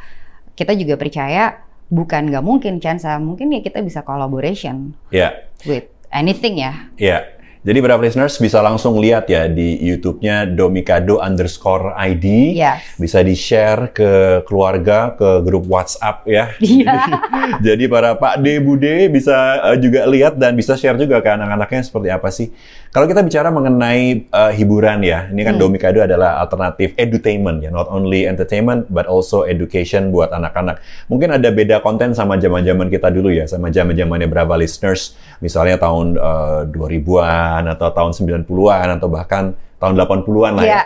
[0.57, 5.33] kita juga percaya bukan nggak mungkin chance mungkin ya kita bisa collaboration Ya.
[5.65, 6.91] with anything ya.
[7.01, 7.25] Ya.
[7.61, 12.57] Jadi para listeners bisa langsung lihat ya di YouTube-nya Domikado underscore ID.
[12.57, 12.97] Yes.
[12.97, 16.57] Bisa di-share ke keluarga, ke grup WhatsApp ya.
[16.57, 17.21] Iya.
[17.67, 21.85] Jadi para Pak D, Bude bisa uh, juga lihat dan bisa share juga ke anak-anaknya
[21.85, 22.49] seperti apa sih.
[22.91, 25.69] Kalau kita bicara mengenai uh, hiburan ya, ini kan Hmm.
[25.69, 30.81] Domikado adalah alternatif edutainment ya, not only entertainment but also education buat anak-anak.
[31.13, 36.17] Mungkin ada beda konten sama zaman-zaman kita dulu ya, sama zaman-zamannya Brava listeners, misalnya tahun
[36.17, 40.69] uh, 2000-an atau tahun 90-an atau bahkan tahun 80-an lah ya.
[40.69, 40.83] Iya.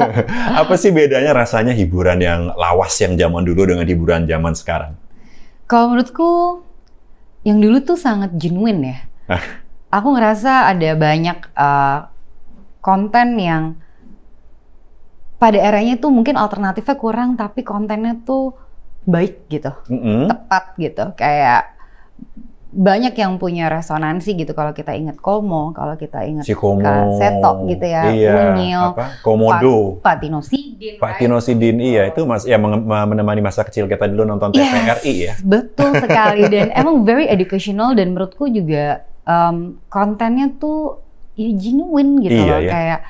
[0.64, 4.96] apa sih bedanya rasanya hiburan yang lawas yang zaman dulu dengan hiburan zaman sekarang?
[5.68, 6.64] Kalau menurutku
[7.44, 8.98] yang dulu tuh sangat genuine ya.
[9.92, 12.08] Aku ngerasa ada banyak uh,
[12.80, 13.62] konten yang
[15.40, 18.52] pada eranya tuh mungkin alternatifnya kurang tapi kontennya tuh
[19.08, 20.28] baik gitu, Mm-mm.
[20.28, 21.04] tepat gitu.
[21.16, 21.79] Kayak
[22.70, 27.18] banyak yang punya resonansi gitu kalau kita ingat Komo, kalau kita ingat Si Komo.
[27.18, 29.18] Seto gitu ya, Iya, Unyil, apa?
[29.26, 29.98] Komodo.
[29.98, 30.38] Pak Patino
[31.42, 31.82] Sidin, right?
[31.82, 35.34] Iya itu mas, ya menemani masa kecil kita dulu nonton TVRI ya.
[35.42, 41.02] Betul sekali dan emang very educational dan menurutku juga um, kontennya tuh
[41.34, 42.70] ya genuine gitu Iya, loh ya.
[42.70, 43.00] kayak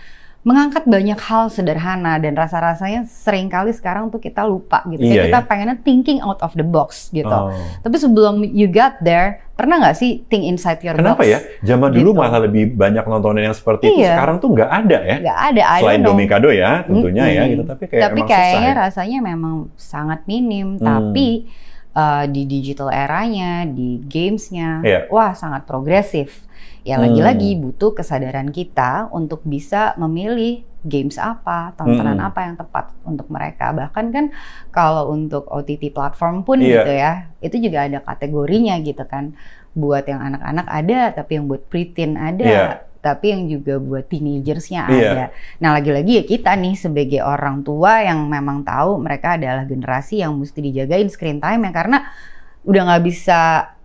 [0.40, 5.24] mengangkat banyak hal sederhana dan rasa-rasanya sering kali sekarang tuh kita lupa gitu Iya, Kayak
[5.26, 5.44] kita ya.
[5.44, 7.29] pengennya thinking out of the box gitu.
[7.29, 7.53] Oh.
[7.79, 11.29] Tapi sebelum you got there, pernah nggak sih think inside your Kenapa box?
[11.29, 11.38] ya?
[11.62, 12.18] Zaman dulu Gitu.
[12.18, 14.00] malah lebih banyak nontonin yang seperti itu.
[14.00, 14.16] Iya.
[14.16, 15.16] Sekarang tuh nggak ada ya.
[15.20, 16.00] Nggak ada, I Selain.
[16.00, 17.53] Domikado ya, tentunya ya Mm-mm.
[17.53, 17.62] gitu.
[17.68, 18.81] Tapi kayak Tapi kayaknya susah ya.
[18.81, 20.68] rasanya memang sangat minim.
[20.74, 20.83] Hmm.
[20.83, 21.29] Tapi
[21.94, 25.00] uh, di digital eranya, di gamesnya, Iya.
[25.11, 26.46] wah sangat progresif.
[26.81, 27.05] Ya Hmm.
[27.09, 32.29] lagi-lagi butuh kesadaran kita untuk bisa memilih games apa, tontonan Hmm.
[32.33, 33.68] apa yang tepat untuk mereka.
[33.76, 34.33] Bahkan kan
[34.72, 36.81] kalau untuk OTT platform pun Iya.
[36.81, 37.12] gitu ya,
[37.44, 39.37] itu juga ada kategorinya gitu kan.
[39.76, 42.48] Buat yang anak-anak ada, tapi yang buat preteen ada.
[42.48, 42.66] Iya.
[43.00, 45.08] Tapi yang juga buat teenagersnya Iya.
[45.10, 45.24] ada.
[45.58, 50.36] Nah, lagi-lagi ya kita nih sebagai orang tua yang memang tahu mereka adalah generasi yang
[50.36, 51.98] mesti dijagain screen time ya karena
[52.60, 53.38] udah nggak bisa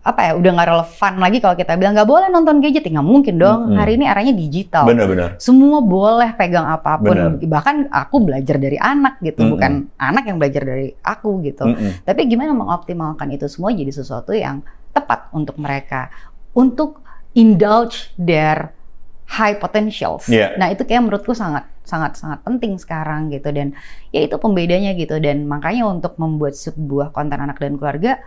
[0.05, 3.09] apa ya udah nggak relevan lagi kalau kita bilang nggak boleh nonton gadget ya nggak
[3.09, 3.77] mungkin dong Mm-mm.
[3.79, 5.33] hari ini arahnya digital Bener-bener.
[5.41, 7.41] semua boleh pegang apa pun Bener.
[7.49, 9.51] bahkan aku belajar dari anak gitu Mm-mm.
[9.57, 12.05] bukan anak yang belajar dari aku gitu Mm-mm.
[12.05, 14.61] tapi gimana mengoptimalkan itu semua jadi sesuatu yang
[14.93, 16.13] tepat untuk mereka
[16.53, 17.01] untuk
[17.33, 18.77] indulge their
[19.25, 20.29] high potentials.
[20.29, 20.53] Iya.
[20.55, 23.77] Nah itu kayak menurutku sangat sangat sangat penting sekarang gitu dan
[24.09, 28.17] ya itu pembedanya gitu dan makanya untuk membuat sebuah konten anak dan keluarga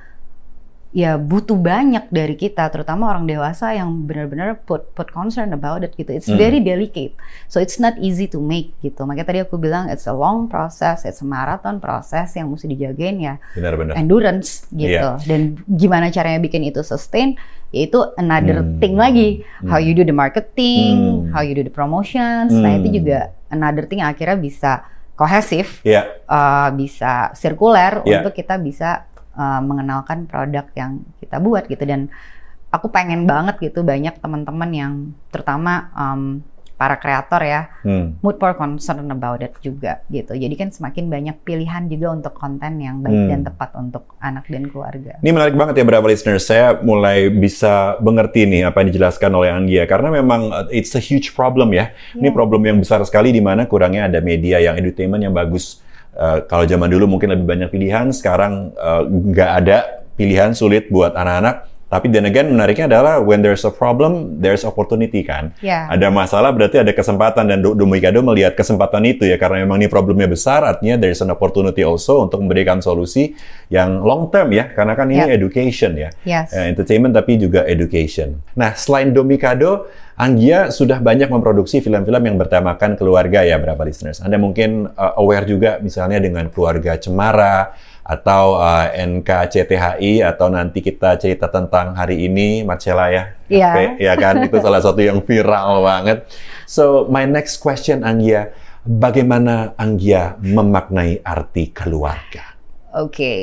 [0.88, 5.92] ya butuh banyak dari kita terutama orang dewasa yang benar-benar put put concern about it
[5.94, 6.08] gitu.
[6.10, 6.40] It's Hmm.
[6.40, 7.12] very delicate.
[7.44, 9.04] So it's not easy to make gitu.
[9.04, 13.20] Makanya tadi aku bilang it's a long process, it's a marathon process yang mesti dijagain
[13.20, 14.00] ya Benar-benar.
[14.00, 14.96] endurance gitu.
[14.96, 15.20] Iya.
[15.28, 17.36] Dan gimana caranya bikin itu sustain?
[17.68, 18.80] Yaitu another Hmm.
[18.80, 19.44] thing lagi.
[19.68, 19.84] How Hmm.
[19.84, 21.36] you do the marketing, Hmm.
[21.36, 22.48] how you do the promotions.
[22.50, 22.96] Nah itu Hmm.
[22.96, 26.06] juga another thing yang akhirnya bisa kohesif, Iya.
[26.30, 28.22] uh, bisa sirkuler Iya.
[28.22, 29.07] untuk kita bisa
[29.38, 32.10] uh, mengenalkan produk yang kita buat gitu dan
[32.68, 34.92] aku pengen banget gitu banyak teman-teman yang
[35.32, 36.44] terutama um,
[36.78, 38.22] para kreator ya hmm.
[38.22, 40.38] mood for concern about it juga gitu.
[40.38, 43.30] Jadi kan semakin banyak pilihan juga untuk konten yang baik hmm.
[43.34, 45.18] dan tepat untuk anak dan keluarga.
[45.18, 46.46] Ini menarik banget ya beberapa listeners.
[46.46, 51.02] Saya mulai bisa mengerti nih apa yang dijelaskan oleh Anggia karena memang uh, it's a
[51.02, 51.90] huge problem ya.
[52.14, 52.22] Yeah.
[52.22, 55.82] Ini problem yang besar sekali di mana kurangnya ada media yang entertainment yang bagus.
[56.18, 59.76] Uh, kalau zaman dulu mungkin lebih banyak pilihan, sekarang uh, nggak uh, ada
[60.18, 65.24] pilihan sulit buat anak-anak tapi then again menariknya adalah when there's a problem, there's opportunity
[65.24, 65.56] kan.
[65.64, 65.88] Yeah.
[65.88, 70.28] Ada masalah berarti ada kesempatan dan Domikado melihat kesempatan itu ya karena memang ini problemnya
[70.28, 73.32] besar artinya there's an opportunity also untuk memberikan solusi
[73.72, 75.32] yang long term ya karena kan ini yeah.
[75.32, 76.10] education ya.
[76.28, 76.52] Yes.
[76.52, 78.36] Uh, entertainment tapi juga education.
[78.52, 84.18] Nah, selain Domikado, Anggia sudah banyak memproduksi film-film yang bertemakan keluarga ya berapa listeners.
[84.18, 87.70] Anda mungkin uh, aware juga misalnya dengan keluarga Cemara
[88.02, 93.30] atau uh, NKCTHI atau nanti kita cerita tentang hari ini Marcella ya.
[93.46, 93.70] Iya.
[93.94, 93.94] Yeah.
[94.10, 96.26] Ya kan itu salah satu yang viral banget.
[96.66, 98.50] So my next question Anggia,
[98.82, 102.58] bagaimana Anggia memaknai arti keluarga?
[102.90, 103.14] Oke.
[103.14, 103.40] Okay.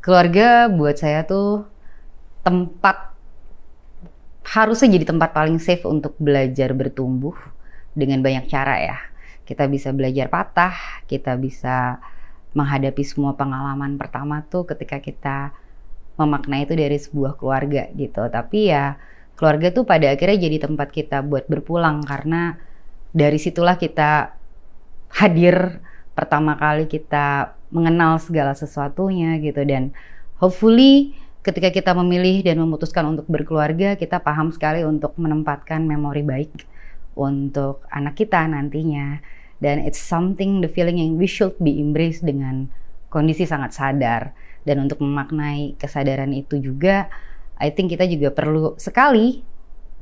[0.00, 1.68] Keluarga buat saya tuh
[2.44, 3.13] tempat
[4.44, 7.34] harusnya jadi tempat paling safe untuk belajar bertumbuh
[7.96, 8.98] dengan banyak cara ya.
[9.44, 12.00] Kita bisa belajar patah, kita bisa
[12.54, 15.52] menghadapi semua pengalaman pertama tuh ketika kita
[16.14, 18.22] memaknai itu dari sebuah keluarga gitu.
[18.28, 19.00] Tapi ya
[19.34, 22.60] keluarga tuh pada akhirnya jadi tempat kita buat berpulang karena
[23.10, 24.34] dari situlah kita
[25.14, 25.82] hadir
[26.14, 29.90] pertama kali kita mengenal segala sesuatunya gitu dan
[30.38, 36.64] hopefully ketika kita memilih dan memutuskan untuk berkeluarga kita paham sekali untuk menempatkan memori baik
[37.14, 39.20] untuk anak kita nantinya.
[39.60, 42.72] Dan it's something the feeling yang we should be embrace dengan
[43.12, 44.32] kondisi sangat sadar.
[44.64, 47.12] Dan untuk memaknai kesadaran itu juga
[47.60, 49.44] I think kita juga perlu sekali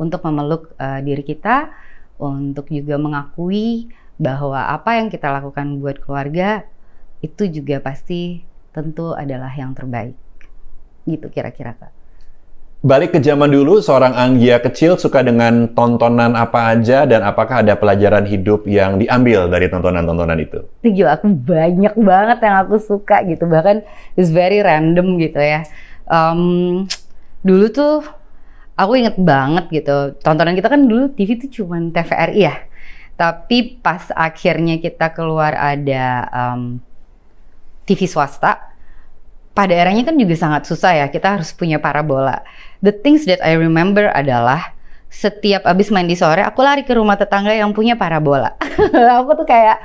[0.01, 1.69] untuk memeluk uh, diri kita
[2.17, 6.65] untuk juga mengakui bahwa apa yang kita lakukan buat keluarga
[7.21, 10.17] itu juga pasti tentu adalah yang terbaik
[11.07, 12.03] gitu kira-kira kak
[12.83, 17.79] Balik ke zaman dulu, seorang Anggia kecil suka dengan tontonan apa aja dan apakah ada
[17.79, 20.67] pelajaran hidup yang diambil dari tontonan-tontonan itu?
[20.83, 23.87] Tujuh, aku banyak banget yang aku suka gitu, bahkan
[24.19, 25.63] it's very random gitu ya.
[26.11, 26.91] Um,
[27.47, 28.03] dulu tuh
[28.75, 32.67] aku inget banget gitu, tontonan kita kan dulu TV tuh cuma TVRI ya.
[33.15, 36.83] Tapi pas akhirnya kita keluar ada um,
[37.87, 38.72] TV swasta,
[39.53, 42.41] pada eranya kan juga sangat susah ya, kita harus punya parabola
[42.83, 44.75] the things that I remember adalah
[45.13, 48.59] setiap abis main di sore aku lari ke rumah tetangga yang punya parabola.
[49.21, 49.79] aku tuh kayak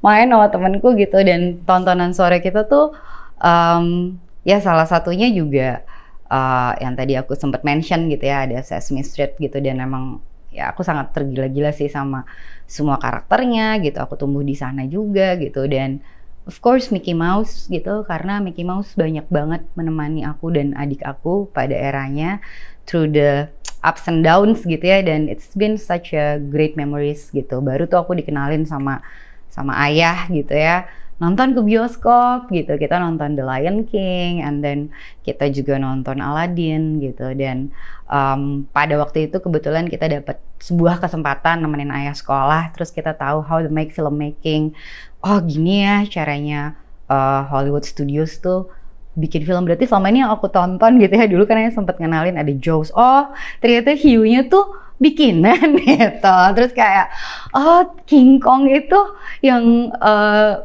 [0.00, 2.96] main sama temenku gitu dan tontonan sore kita tuh
[3.38, 5.84] um, ya salah satunya juga
[6.32, 10.72] uh, yang tadi aku sempat mention gitu ya ada Sesame Street gitu dan emang ya
[10.72, 12.24] aku sangat tergila-gila sih sama
[12.64, 16.00] semua karakternya gitu aku tumbuh di sana juga gitu dan
[16.48, 21.50] of course Mickey Mouse gitu karena Mickey Mouse banyak banget menemani aku dan adik aku
[21.52, 22.40] pada eranya
[22.88, 23.48] through the
[23.80, 27.64] ups and downs gitu ya dan it's been such a great memories gitu.
[27.64, 29.00] Baru tuh aku dikenalin sama
[29.48, 30.88] sama ayah gitu ya.
[31.20, 34.88] Nonton ke bioskop gitu kita nonton The Lion King and then
[35.20, 37.36] kita juga nonton Aladdin gitu.
[37.36, 37.72] Dan
[38.08, 43.40] um, pada waktu itu kebetulan kita dapat sebuah kesempatan nemenin ayah sekolah terus kita tahu
[43.40, 44.76] how to make filmmaking
[45.20, 46.76] oh gini ya caranya
[47.10, 48.70] uh, Hollywood Studios tuh
[49.18, 49.66] bikin film.
[49.66, 52.94] Berarti selama ini yang aku tonton gitu ya dulu kan saya sempat kenalin ada Jaws.
[52.94, 56.36] Oh ternyata hiunya tuh bikinan gitu.
[56.56, 57.10] Terus kayak
[57.56, 59.00] oh King Kong itu
[59.44, 60.62] yang uh,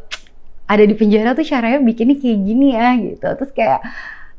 [0.65, 3.27] ada di penjara tuh caranya bikinnya kayak gini ya gitu.
[3.41, 3.81] Terus kayak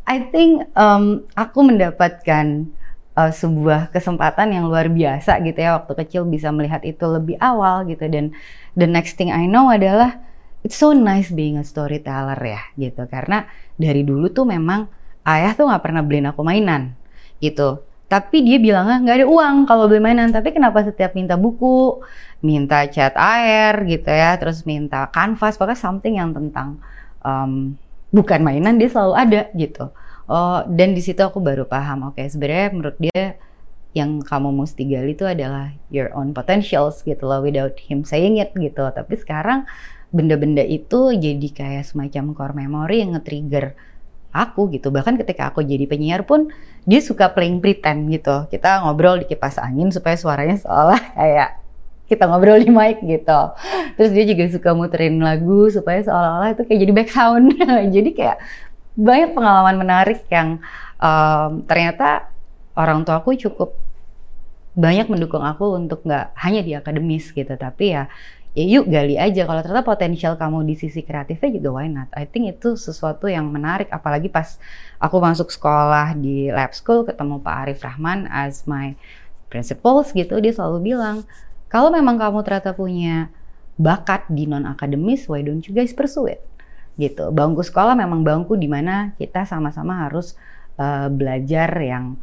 [0.07, 2.71] I think um, aku mendapatkan
[3.19, 7.83] uh, sebuah kesempatan yang luar biasa gitu ya waktu kecil bisa melihat itu lebih awal
[7.91, 8.07] gitu.
[8.07, 8.31] Dan
[8.77, 10.21] the next thing I know adalah
[10.61, 13.09] it's so nice being a storyteller ya gitu.
[13.09, 14.87] Karena dari dulu tuh memang
[15.25, 16.93] ayah tuh nggak pernah beliin aku mainan
[17.41, 17.83] gitu.
[18.07, 21.99] Tapi dia bilangnya nggak ada uang kalau beli mainan tapi kenapa setiap minta buku
[22.45, 24.37] minta cat air gitu ya.
[24.39, 26.79] Terus minta kanvas pokoknya something yang tentang
[27.25, 27.75] um,
[28.15, 29.91] bukan mainan dia selalu ada gitu.
[30.27, 33.39] Oh dan di situ aku baru paham oke okay, sebenarnya menurut dia
[33.97, 38.53] yang kamu mesti gali itu adalah your own potentials gitu loh without him saying it
[38.53, 39.65] gitu tapi sekarang
[40.13, 43.73] benda-benda itu jadi kayak semacam core memory yang nge-trigger
[44.37, 44.93] aku gitu.
[44.93, 46.53] Bahkan ketika aku jadi penyiar pun
[46.85, 48.45] dia suka playing pretend gitu.
[48.53, 51.65] Kita ngobrol di kipas angin supaya suaranya seolah kayak
[52.07, 53.41] kita ngobrol di mic gitu.
[53.99, 57.47] Terus dia juga suka muterin lagu supaya seolah-olah itu kayak jadi back sound.
[57.97, 58.39] jadi kayak
[58.97, 60.61] banyak pengalaman menarik yang
[61.01, 62.33] um, ternyata
[62.77, 63.86] orang tua aku cukup
[64.77, 68.13] banyak mendukung aku untuk nggak hanya di akademis gitu tapi ya
[68.57, 69.45] ya yuk gali aja.
[69.45, 72.09] Kalau ternyata potensial kamu di sisi kreatifnya juga why not?
[72.17, 74.57] I think itu sesuatu yang menarik apalagi pas
[74.97, 78.97] aku masuk sekolah di lab school ketemu Pak Arif Rahman as my
[79.53, 81.25] principals gitu dia selalu bilang
[81.69, 83.29] kalau memang kamu ternyata punya
[83.77, 86.41] bakat di non akademis why don't you guys pursue it?
[86.97, 87.29] Gitu.
[87.29, 90.33] Bangku sekolah memang bangku di mana kita sama-sama harus
[90.81, 92.17] uh, belajar yang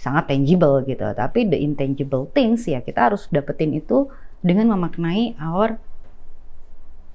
[0.00, 1.04] sangat tangible gitu.
[1.04, 4.08] Tapi the intangible things ya kita harus dapetin itu
[4.40, 5.76] dengan memaknai our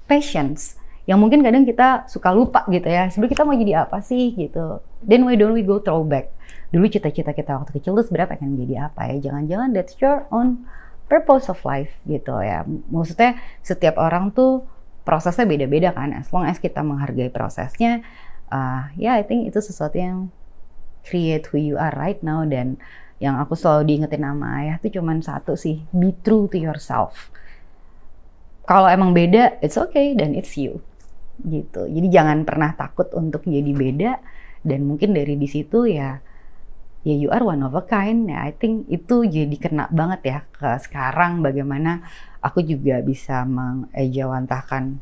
[0.06, 0.78] passions.
[1.10, 4.38] Yang mungkin kadang kita suka lupa gitu ya sebenarnya kita mau jadi apa sih?
[4.38, 4.86] gitu.
[5.02, 6.30] Then why don't we go throwback?
[6.70, 9.30] Dulu cita-cita kita waktu kecil tuh sebenarnya pengen jadi apa ya?
[9.30, 10.70] Jangan-jangan that's your own
[11.10, 12.66] purpose of life gitu ya.
[12.66, 14.66] Maksudnya setiap orang tuh
[15.06, 16.14] prosesnya beda-beda kan.
[16.14, 18.06] As long as kita menghargai prosesnya
[18.50, 20.30] uh, ya yeah, I think itu sesuatu yang
[21.06, 22.82] create who you are right now dan
[23.24, 27.32] yang aku selalu diingetin sama ayah tuh cuman satu sih, be true to yourself.
[28.66, 30.82] Kalau emang beda, it's okay dan it's you.
[31.40, 31.86] Gitu.
[31.88, 34.20] Jadi jangan pernah takut untuk jadi beda
[34.66, 36.18] dan mungkin dari di situ ya
[37.06, 38.28] ya you are one of a kind.
[38.28, 42.02] Ya I think itu jadi kena banget ya ke sekarang bagaimana
[42.42, 44.98] aku juga bisa mengejawantahkan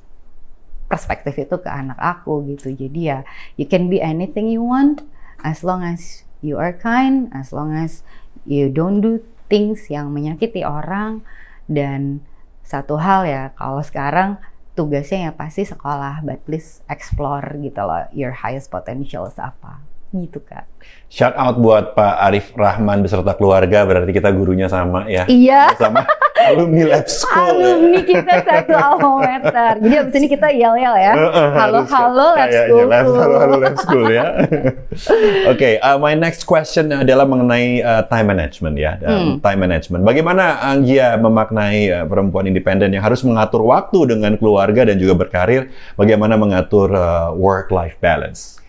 [0.91, 2.75] perspektif itu ke anak aku gitu.
[2.75, 3.23] Jadi ya
[3.55, 5.07] you can be anything you want
[5.43, 8.01] as long as you are kind as long as
[8.47, 9.19] you don't do
[9.51, 11.21] things yang menyakiti orang
[11.69, 12.23] dan
[12.63, 14.39] satu hal ya kalau sekarang
[14.73, 19.83] tugasnya ya pasti sekolah but please explore gitu loh your highest potentials apa
[20.13, 20.69] gitu kak.
[21.09, 25.25] Shout out buat Pak Arif Rahman beserta keluarga berarti kita gurunya sama ya.
[25.25, 25.73] Iya.
[25.73, 26.05] Sama
[26.51, 27.55] alumni lab school.
[27.55, 28.03] Alumni ya.
[28.03, 29.39] kita satu alma.
[29.79, 31.13] Jadi abis ini kita yel-yel ya.
[31.55, 32.87] Halo halo lab school.
[32.91, 34.25] Halo halo lab school ya.
[35.51, 38.99] Oke, okay, uh, my next question adalah mengenai uh, time management ya.
[38.99, 39.39] Hmm.
[39.39, 40.01] Time management.
[40.03, 45.71] Bagaimana Anggia memaknai uh, perempuan independen yang harus mengatur waktu dengan keluarga dan juga berkarir?
[45.95, 48.59] Bagaimana mengatur uh, work life balance?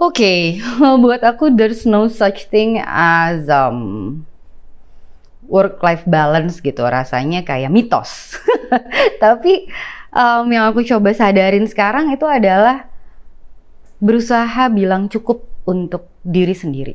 [0.00, 0.64] Oke, okay.
[1.04, 4.24] buat aku there's no such thing as um,
[5.50, 6.86] work life balance gitu.
[6.86, 8.38] Rasanya kayak mitos.
[9.22, 9.66] Tapi
[10.14, 12.86] um, yang aku coba sadarin sekarang itu adalah
[14.00, 16.94] berusaha bilang cukup untuk diri sendiri.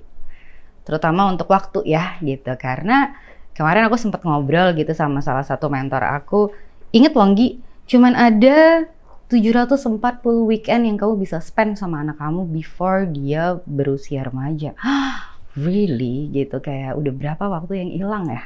[0.88, 2.50] Terutama untuk waktu ya gitu.
[2.56, 3.14] Karena
[3.52, 6.50] kemarin aku sempat ngobrol gitu sama salah satu mentor aku.
[6.96, 7.60] Ingat Longgi,
[7.92, 8.88] cuman ada
[9.28, 10.00] 740
[10.46, 14.78] weekend yang kamu bisa spend sama anak kamu before dia berusia remaja.
[15.56, 18.44] really gitu kayak udah berapa waktu yang hilang ya?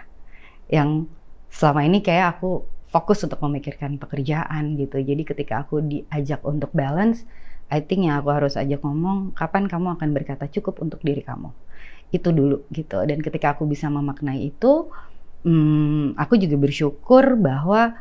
[0.69, 1.09] Yang
[1.49, 5.01] selama ini kayak aku fokus untuk memikirkan pekerjaan gitu.
[5.01, 7.25] Jadi ketika aku diajak untuk balance,
[7.69, 11.53] I think yang aku harus ajak ngomong kapan kamu akan berkata cukup untuk diri kamu.
[12.09, 13.05] Itu dulu gitu.
[13.05, 14.89] Dan ketika aku bisa memaknai itu,
[15.45, 17.93] hmm, aku juga bersyukur bahwa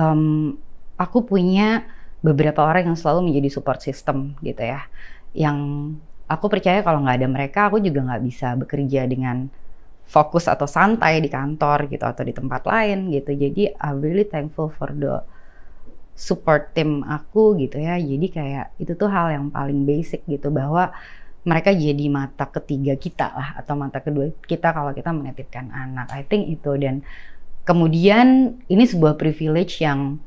[0.00, 0.56] um,
[0.96, 1.84] aku punya
[2.24, 4.88] beberapa orang yang selalu menjadi support system gitu ya.
[5.36, 5.58] Yang
[6.28, 9.48] aku percaya kalau nggak ada mereka, aku juga nggak bisa bekerja dengan
[10.04, 13.32] fokus atau santai di kantor gitu atau di tempat lain gitu.
[13.32, 15.24] Jadi I'm really thankful for the
[16.14, 17.96] support team aku gitu ya.
[17.96, 20.92] Jadi kayak itu tuh hal yang paling basic gitu bahwa
[21.44, 26.08] mereka jadi mata ketiga kita lah atau mata kedua kita kalau kita menitipkan anak.
[26.12, 27.04] I think itu dan
[27.68, 30.20] kemudian ini sebuah privilege yang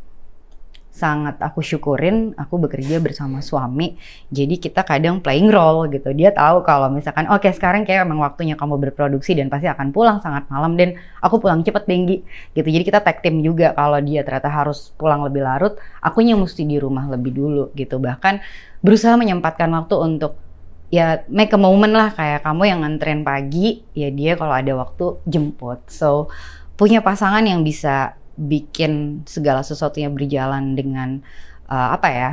[0.98, 3.94] sangat aku syukurin aku bekerja bersama suami.
[4.34, 6.10] Jadi kita kadang playing role gitu.
[6.18, 9.94] Dia tahu kalau misalkan oke okay, sekarang kayak emang waktunya kamu berproduksi dan pasti akan
[9.94, 12.18] pulang sangat malam dan aku pulang cepet tinggi
[12.58, 12.66] gitu.
[12.66, 16.82] Jadi kita tag team juga kalau dia ternyata harus pulang lebih larut akunya mesti di
[16.82, 18.02] rumah lebih dulu gitu.
[18.02, 18.42] Bahkan
[18.82, 20.42] berusaha menyempatkan waktu untuk
[20.90, 22.10] ya make a moment lah.
[22.18, 25.86] Kayak kamu yang nganterin pagi ya dia kalau ada waktu jemput.
[25.94, 26.34] So
[26.74, 31.26] punya pasangan yang bisa bikin segala sesuatunya berjalan dengan
[31.68, 32.32] uh, apa ya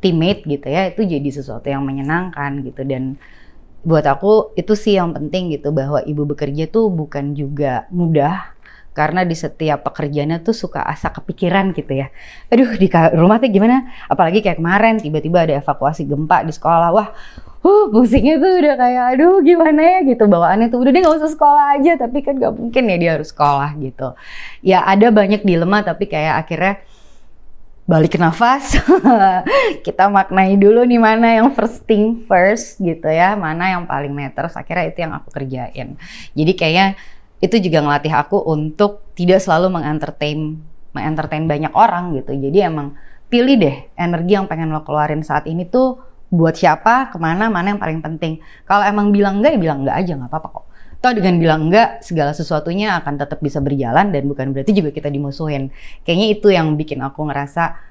[0.00, 3.20] teammate gitu ya itu jadi sesuatu yang menyenangkan gitu dan
[3.86, 8.58] buat aku itu sih yang penting gitu bahwa ibu bekerja tuh bukan juga mudah
[8.98, 12.10] karena di setiap pekerjaannya tuh suka asa kepikiran gitu ya.
[12.50, 13.86] Aduh di rumah tuh gimana?
[14.10, 16.90] Apalagi kayak kemarin tiba-tiba ada evakuasi gempa di sekolah.
[16.90, 17.14] Wah,
[17.68, 19.98] uh pusingnya tuh udah kayak aduh gimana ya?
[20.08, 21.92] Gitu bawaannya tuh udah dia nggak usah sekolah aja.
[22.00, 24.16] Tapi kan nggak mungkin ya dia harus sekolah gitu.
[24.64, 26.80] Ya ada banyak dilema tapi kayak akhirnya
[27.84, 28.80] balik nafas.
[29.86, 33.36] Kita maknai dulu nih mana yang first thing first gitu ya.
[33.36, 36.00] Mana yang paling matters akhirnya itu yang aku kerjain.
[36.32, 36.96] Jadi kayaknya
[37.38, 40.58] itu juga ngelatih aku untuk tidak selalu mengentertain
[40.96, 42.32] mengentertain banyak orang gitu.
[42.32, 42.96] Jadi emang
[43.28, 47.72] pilih deh energi yang pengen lo keluarin saat ini tuh buat siapa, ke mana, mana
[47.72, 48.40] yang paling penting.
[48.68, 50.64] Kalau emang bilang enggak ya bilang enggak aja nggak apa-apa kok.
[50.98, 55.08] Toh dengan bilang enggak, segala sesuatunya akan tetap bisa berjalan dan bukan berarti juga kita
[55.08, 55.72] dimusuhin.
[56.04, 57.88] Kayaknya itu yang bikin aku ngerasa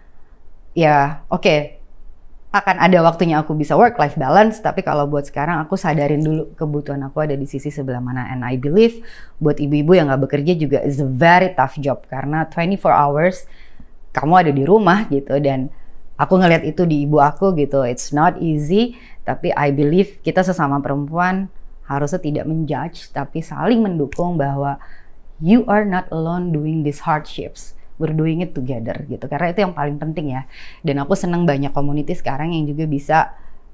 [0.78, 1.60] ya oke okay,
[2.54, 6.54] akan ada waktunya aku bisa work life balance tapi kalau buat sekarang aku sadarin dulu
[6.54, 9.02] kebutuhan aku ada di sisi sebelah mana and I believe
[9.42, 13.50] buat ibu-ibu yang nggak bekerja juga is a very tough job karena 24 hours
[14.14, 15.74] kamu ada di rumah gitu dan
[16.18, 20.82] aku ngelihat itu di ibu aku gitu it's not easy tapi I believe kita sesama
[20.82, 21.48] perempuan
[21.86, 24.82] harusnya tidak menjudge tapi saling mendukung bahwa
[25.40, 29.74] you are not alone doing these hardships we're doing it together gitu karena itu yang
[29.78, 30.50] paling penting ya
[30.82, 33.18] dan aku senang banyak community sekarang yang juga bisa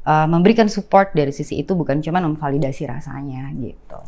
[0.03, 3.99] uh, memberikan support dari sisi itu bukan cuma memvalidasi rasanya gitu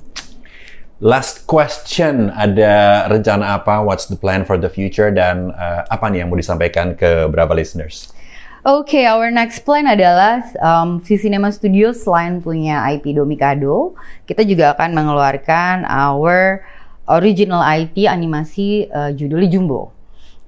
[1.04, 3.84] Last question, ada rencana apa?
[3.84, 5.12] What's the plan for the future?
[5.12, 8.16] Dan uh, apa nih yang mau disampaikan ke berapa listeners?
[8.66, 13.94] Oke, okay, our next plan adalah um, Cinema Studio selain punya IP Domikado,
[14.26, 16.66] kita juga akan mengeluarkan our
[17.06, 19.94] original IP animasi uh, judulnya Jumbo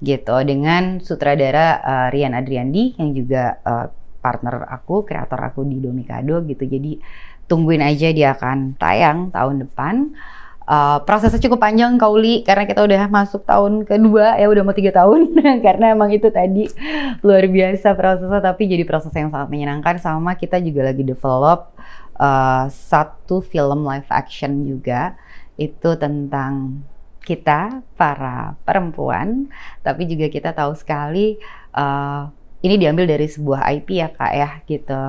[0.02, 3.86] gitu dengan sutradara uh, Rian Adriandi yang juga uh,
[4.18, 6.66] partner aku, kreator aku di Domikado gitu.
[6.66, 6.98] Jadi
[7.46, 10.10] tungguin aja dia akan tayang tahun depan.
[10.68, 14.92] Uh, prosesnya cukup panjang Kauli karena kita udah masuk tahun kedua ya udah mau tiga
[14.92, 15.32] tahun.
[15.64, 16.68] Karena emang itu tadi
[17.24, 19.96] luar biasa prosesnya tapi jadi proses yang sangat menyenangkan.
[19.96, 21.72] Sama kita juga lagi develop
[22.20, 25.16] uh, satu film live action juga.
[25.56, 26.84] Itu tentang
[27.24, 29.48] kita para perempuan,
[29.80, 31.40] tapi juga kita tahu sekali
[31.76, 32.28] uh,
[32.64, 35.02] ini diambil dari sebuah IP ya kak ya gitu.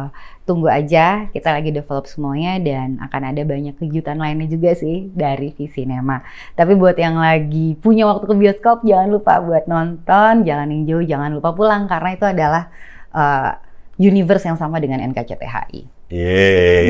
[0.50, 5.54] Tunggu aja, kita lagi develop semuanya dan akan ada banyak kejutan lainnya juga sih dari
[5.54, 6.26] Visinema.
[6.58, 11.38] Tapi buat yang lagi punya waktu ke bioskop, jangan lupa buat nonton, jangan yang jangan
[11.38, 12.74] lupa pulang karena itu adalah
[13.14, 13.62] uh,
[14.02, 15.99] universe yang sama dengan NKCTHI.
[16.10, 16.90] Yeay,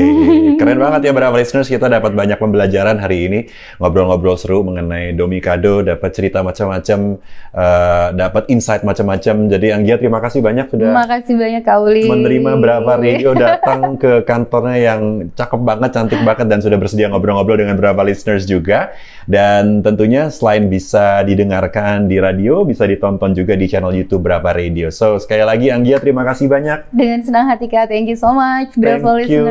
[0.56, 3.40] keren banget ya para listeners kita dapat banyak pembelajaran hari ini
[3.76, 7.20] ngobrol-ngobrol seru mengenai Domikado, dapat cerita macam-macam,
[7.52, 9.52] uh, dapat insight macam-macam.
[9.52, 10.88] Jadi Anggia terima kasih banyak sudah.
[10.88, 12.08] Terima kasih banyak Kauli.
[12.08, 17.60] Menerima berapa radio datang ke kantornya yang cakep banget, cantik banget dan sudah bersedia ngobrol-ngobrol
[17.60, 18.96] dengan beberapa listeners juga.
[19.28, 24.88] Dan tentunya selain bisa didengarkan di radio, bisa ditonton juga di channel YouTube Berapa Radio.
[24.88, 26.88] So sekali lagi Anggia terima kasih banyak.
[26.88, 28.72] Dengan senang hati Kak, thank you so much.
[28.80, 29.42] Berapa Thank you.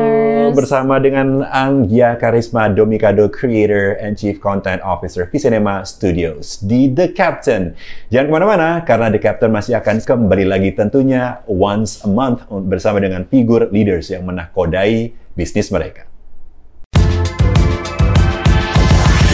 [0.56, 7.76] Bersama dengan Anggia Karisma Domikado Creator and Chief Content Officer Visinema Studios di The Captain.
[8.08, 13.04] Jangan ke mana-mana karena The Captain masih akan kembali lagi tentunya once a month bersama
[13.04, 16.08] dengan figur leaders yang menakodai bisnis mereka.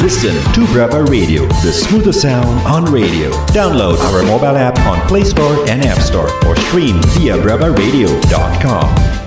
[0.02, 3.30] Listen to Brava Radio, the smoothest sound on radio.
[3.50, 9.25] Download our mobile app on Play Store and App Store or stream via bravaradio.com.